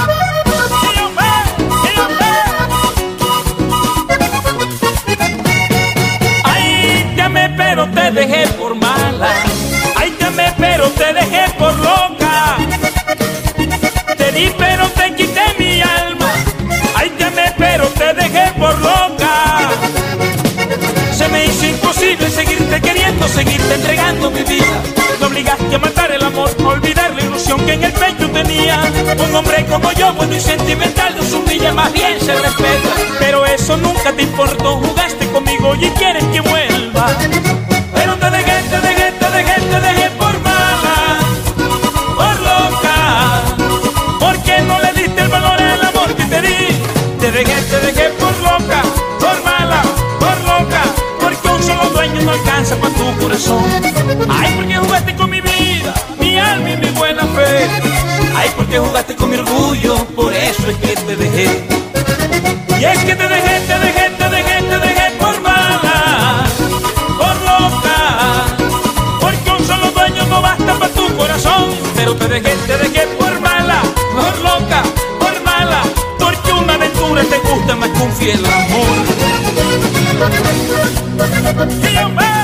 [30.39, 32.89] Y sentimental, no se humilla, más bien se respeta.
[33.19, 37.07] Pero eso nunca te importó, jugaste conmigo y quieres que vuelva.
[37.93, 41.19] Pero te dejé, te dejé, te dejé, te dejé por mala,
[42.15, 43.43] por loca.
[44.19, 46.67] Porque no le diste el valor al amor que te di.
[47.19, 48.81] Te dejé, te dejé por loca,
[49.19, 49.81] por mala,
[50.19, 50.83] por loca.
[51.19, 53.63] Porque un solo dueño no alcanza para tu corazón.
[54.29, 57.67] Ay, porque jugaste con mi vida, mi alma y mi buena fe.
[58.37, 59.97] Ay, porque jugaste con mi orgullo,
[61.41, 66.45] Y es que te dejé, te dejé, te dejé, te dejé por mala,
[67.17, 68.45] por loca.
[69.21, 71.75] Porque un solo dueño no basta para tu corazón.
[71.95, 73.81] Pero te dejé, te dejé por mala,
[74.13, 74.83] por loca,
[75.19, 75.81] por mala.
[76.17, 78.97] Porque una aventura te gusta más que un fiel amor.
[81.89, 82.38] Y hombre, y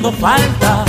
[0.00, 0.84] haciendo falta.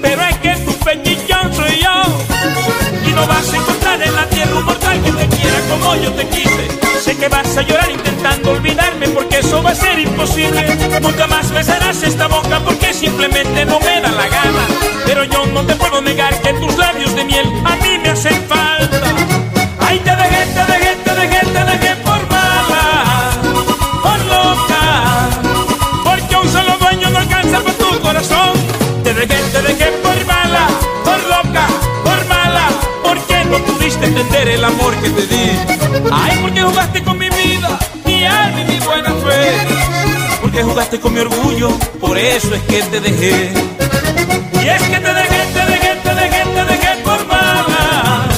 [0.02, 3.08] pero es que tu pechichón soy yo.
[3.08, 6.12] Y no vas a encontrar en la tierra un mortal que te quiera como yo
[6.12, 6.68] te quise.
[7.02, 10.76] Sé que vas a llorar intentando olvidarme porque eso va a ser imposible.
[11.00, 14.66] Nunca más besarás esta boca porque simplemente no me da la gana.
[15.06, 18.43] Pero yo no te puedo negar que tus labios de miel a mí me hacen
[29.24, 30.68] Te dejé, te dejé por mala,
[31.02, 31.66] por loca,
[32.04, 32.68] por mala.
[33.02, 35.50] Porque no pudiste entender el amor que te di.
[36.12, 39.66] Ay, porque jugaste con mi vida, mi alma y mi buena fe.
[40.42, 41.70] Porque jugaste con mi orgullo,
[42.02, 43.52] por eso es que te dejé.
[44.62, 48.28] Y es que te dejé, te dejé, te dejé, te dejé por mala,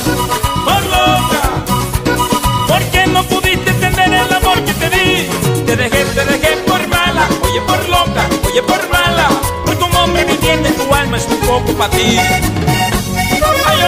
[0.66, 1.42] por loca.
[2.68, 5.64] Porque no pudiste entender el amor que te di.
[5.66, 8.95] Te dejé, te dejé por mala, oye por loca, oye por mala.
[11.06, 12.18] Alma es un poco para ti.
[13.66, 13.80] Ay.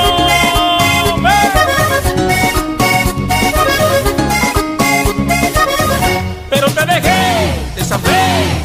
[6.51, 8.11] Pero te dejé, te zafé,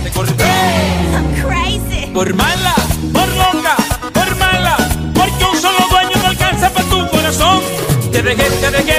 [0.03, 0.43] te corté.
[2.13, 2.75] Por mala,
[3.11, 3.75] por loca,
[4.13, 4.77] por mala,
[5.15, 7.61] porque un solo dueño no alcanza para tu corazón.
[8.11, 8.92] Te dejé, te dejé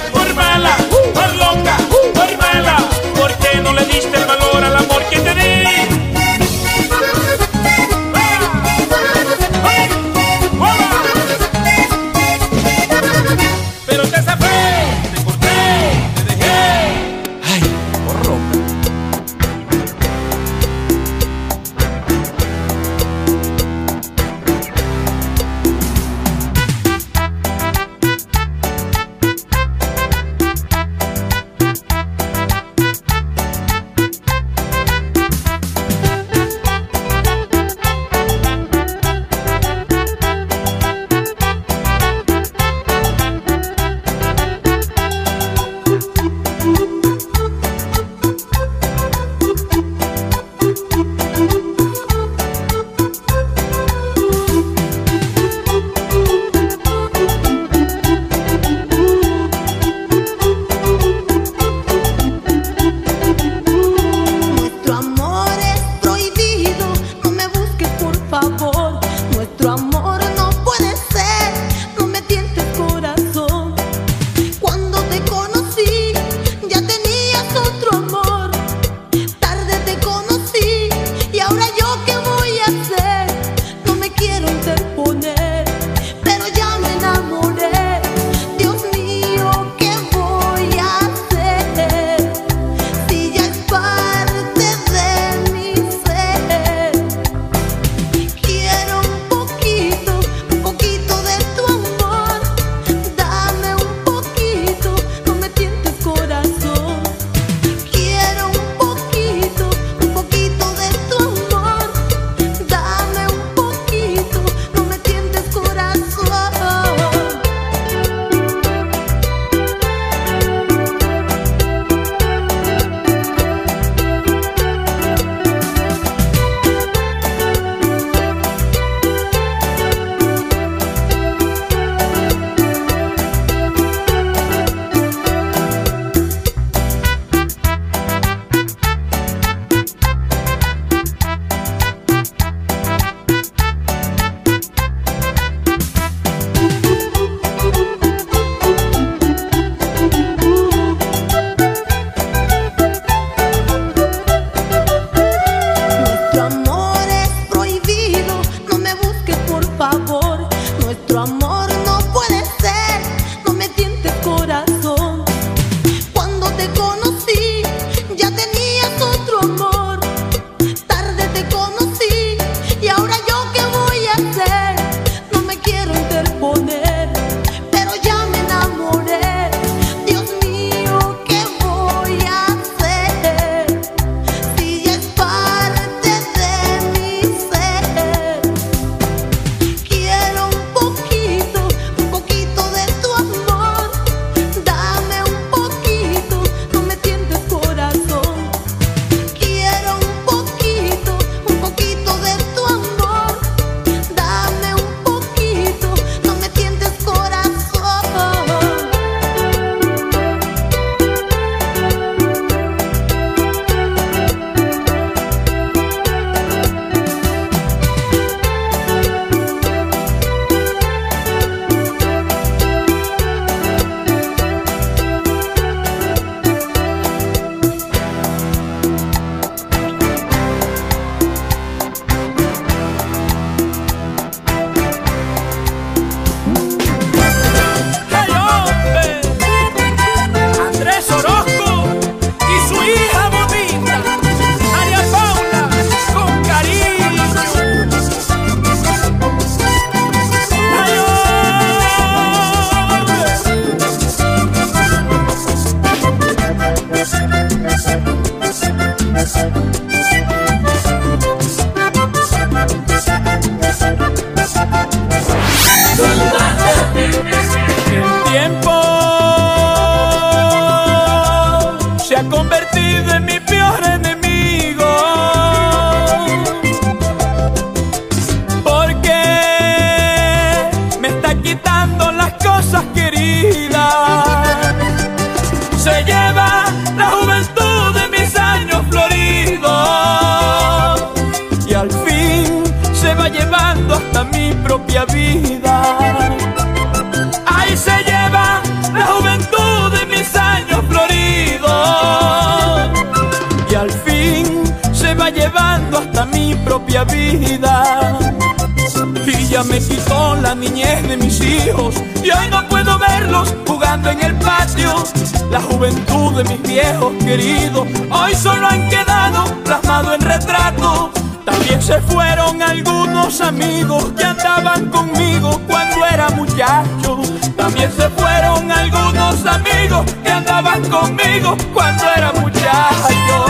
[323.40, 327.20] amigos que andaban conmigo cuando era muchacho.
[327.56, 333.46] También se fueron algunos amigos que andaban conmigo cuando era muchacho.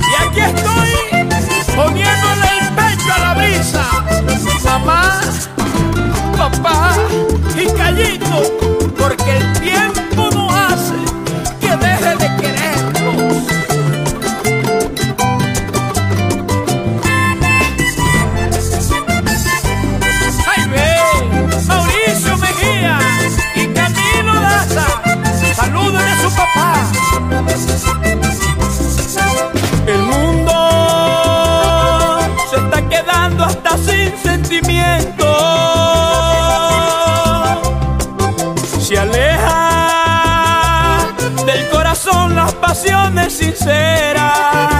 [0.00, 0.90] Y aquí estoy
[1.74, 3.84] poniéndole el pecho a la brisa.
[4.64, 5.20] Mamá,
[6.36, 6.94] papá
[7.56, 8.65] y callito,
[43.24, 44.75] sincera.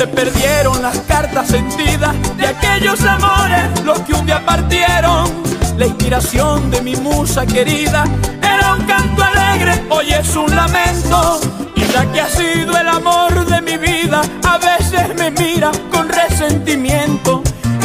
[0.00, 5.30] Se perdieron las cartas sentidas de aquellos amores, los que un día partieron.
[5.76, 8.04] La inspiración de mi musa querida
[8.42, 11.42] era un canto alegre, hoy es un lamento.
[11.76, 16.08] Y la que ha sido el amor de mi vida, a veces me mira con
[16.08, 17.42] resentimiento.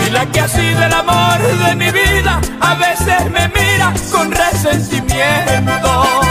[0.07, 4.31] Y la que ha sido el amor de mi vida, a veces me mira con
[4.31, 6.21] resentimiento.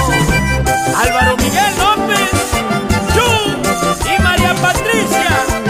[0.97, 2.31] Álvaro Miguel López,
[4.07, 5.64] y María Patricia,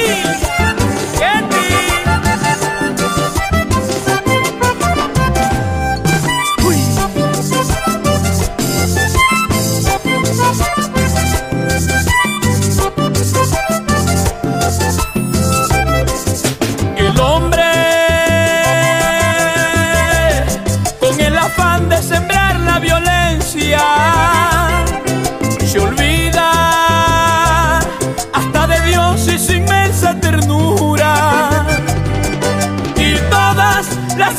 [0.00, 0.59] Queen.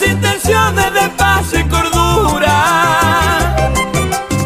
[0.04, 3.56] Intenciones de paz y cordura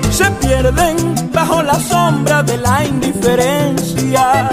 [0.10, 4.50] se pierden bajo la sombra de la indiferencia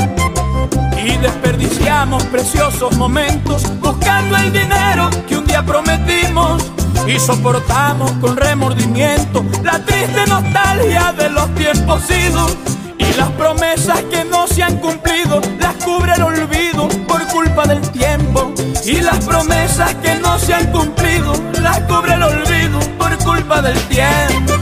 [1.04, 6.62] y desperdiciamos preciosos momentos buscando el dinero que un día prometimos
[7.06, 12.56] y soportamos con remordimiento la triste nostalgia de los tiempos idos
[12.98, 17.80] y las promesas que no se han cumplido las cubre el olvido por culpa del
[17.90, 18.51] tiempo
[18.92, 23.78] y las promesas que no se han cumplido las cubre el olvido por culpa del
[23.88, 24.52] tiempo.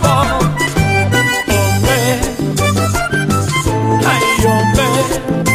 [1.48, 2.20] Hombre,
[4.06, 5.49] ay hombre.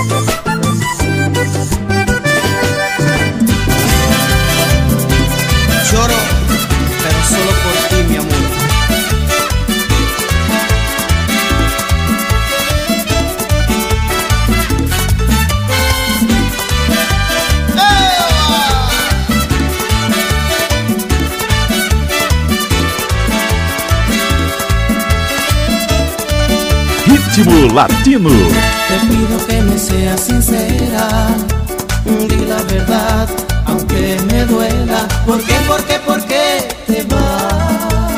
[27.35, 28.29] Ritmo Latino.
[28.29, 31.27] Te pido que me seas sincera,
[32.05, 33.27] di la verdad,
[33.65, 35.05] aunque me duela.
[35.25, 38.13] ¿Por qué, por qué, por qué te vas?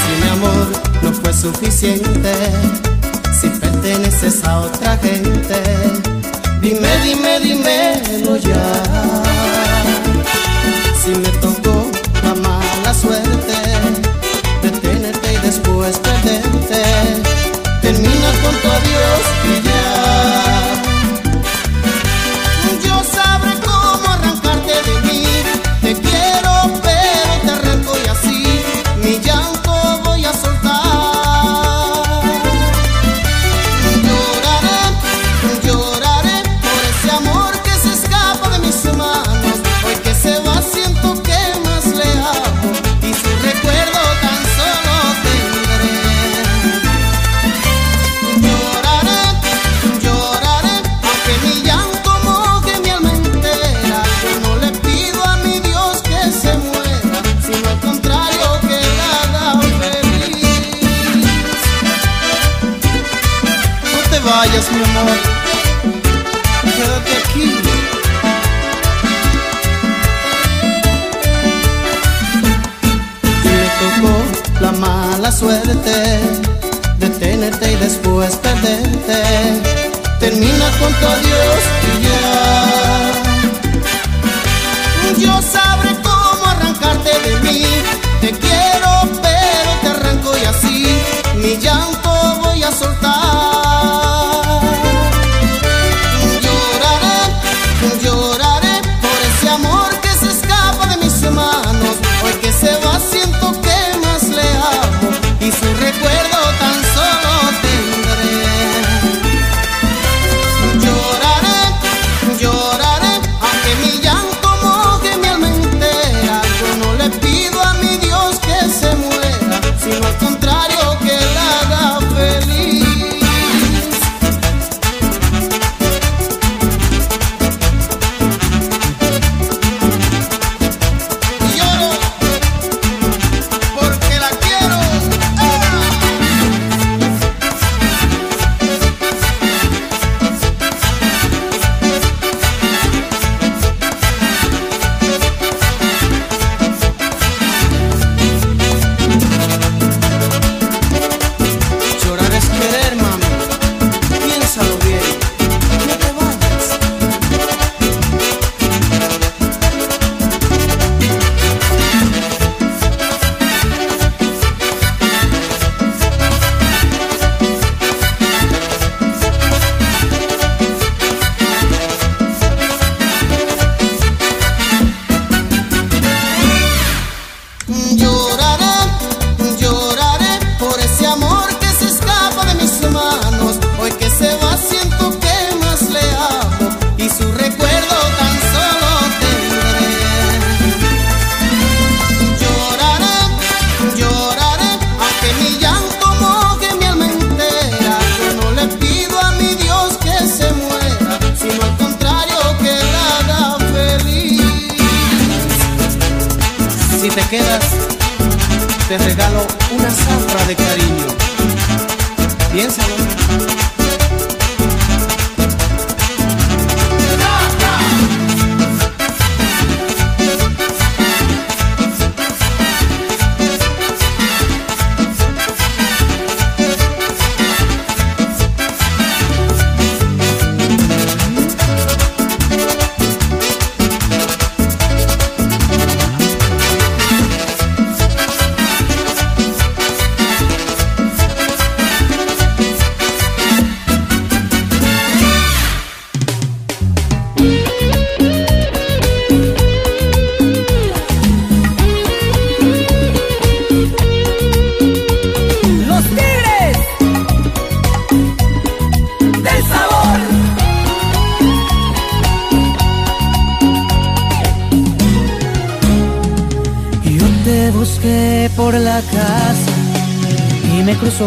[0.00, 0.68] Si mi amor
[1.02, 2.34] no fue suficiente,
[3.40, 5.60] si perteneces esa otra gente.
[6.60, 9.29] Dime, dime, dímelo ya.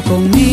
[0.02, 0.53] Conmigo.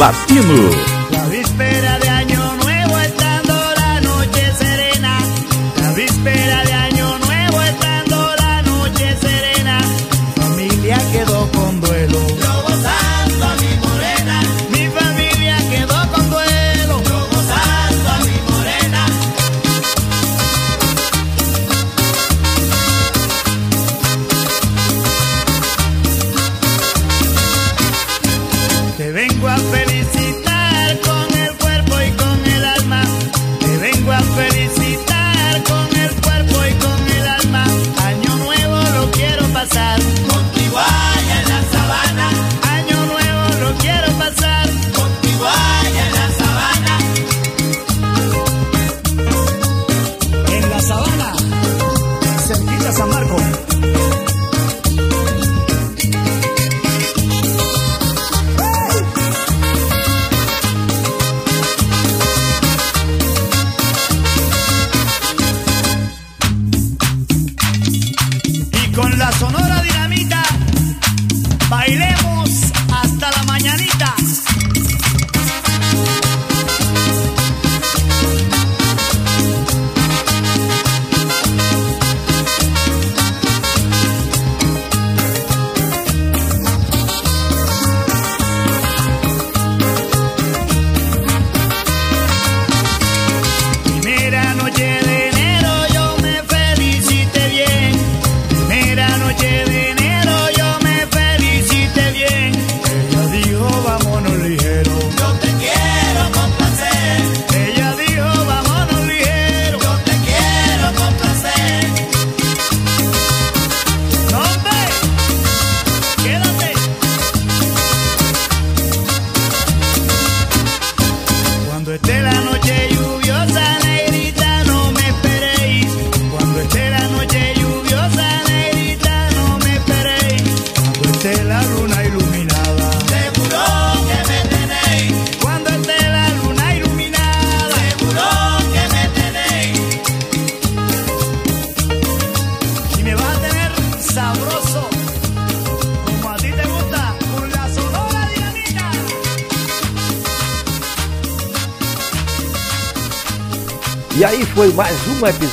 [0.00, 0.69] Latino.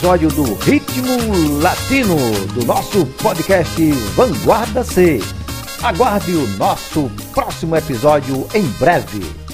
[0.07, 2.15] Episódio do Ritmo Latino,
[2.53, 5.19] do nosso podcast Vanguarda C.
[5.83, 9.46] Aguarde o nosso próximo episódio em breve.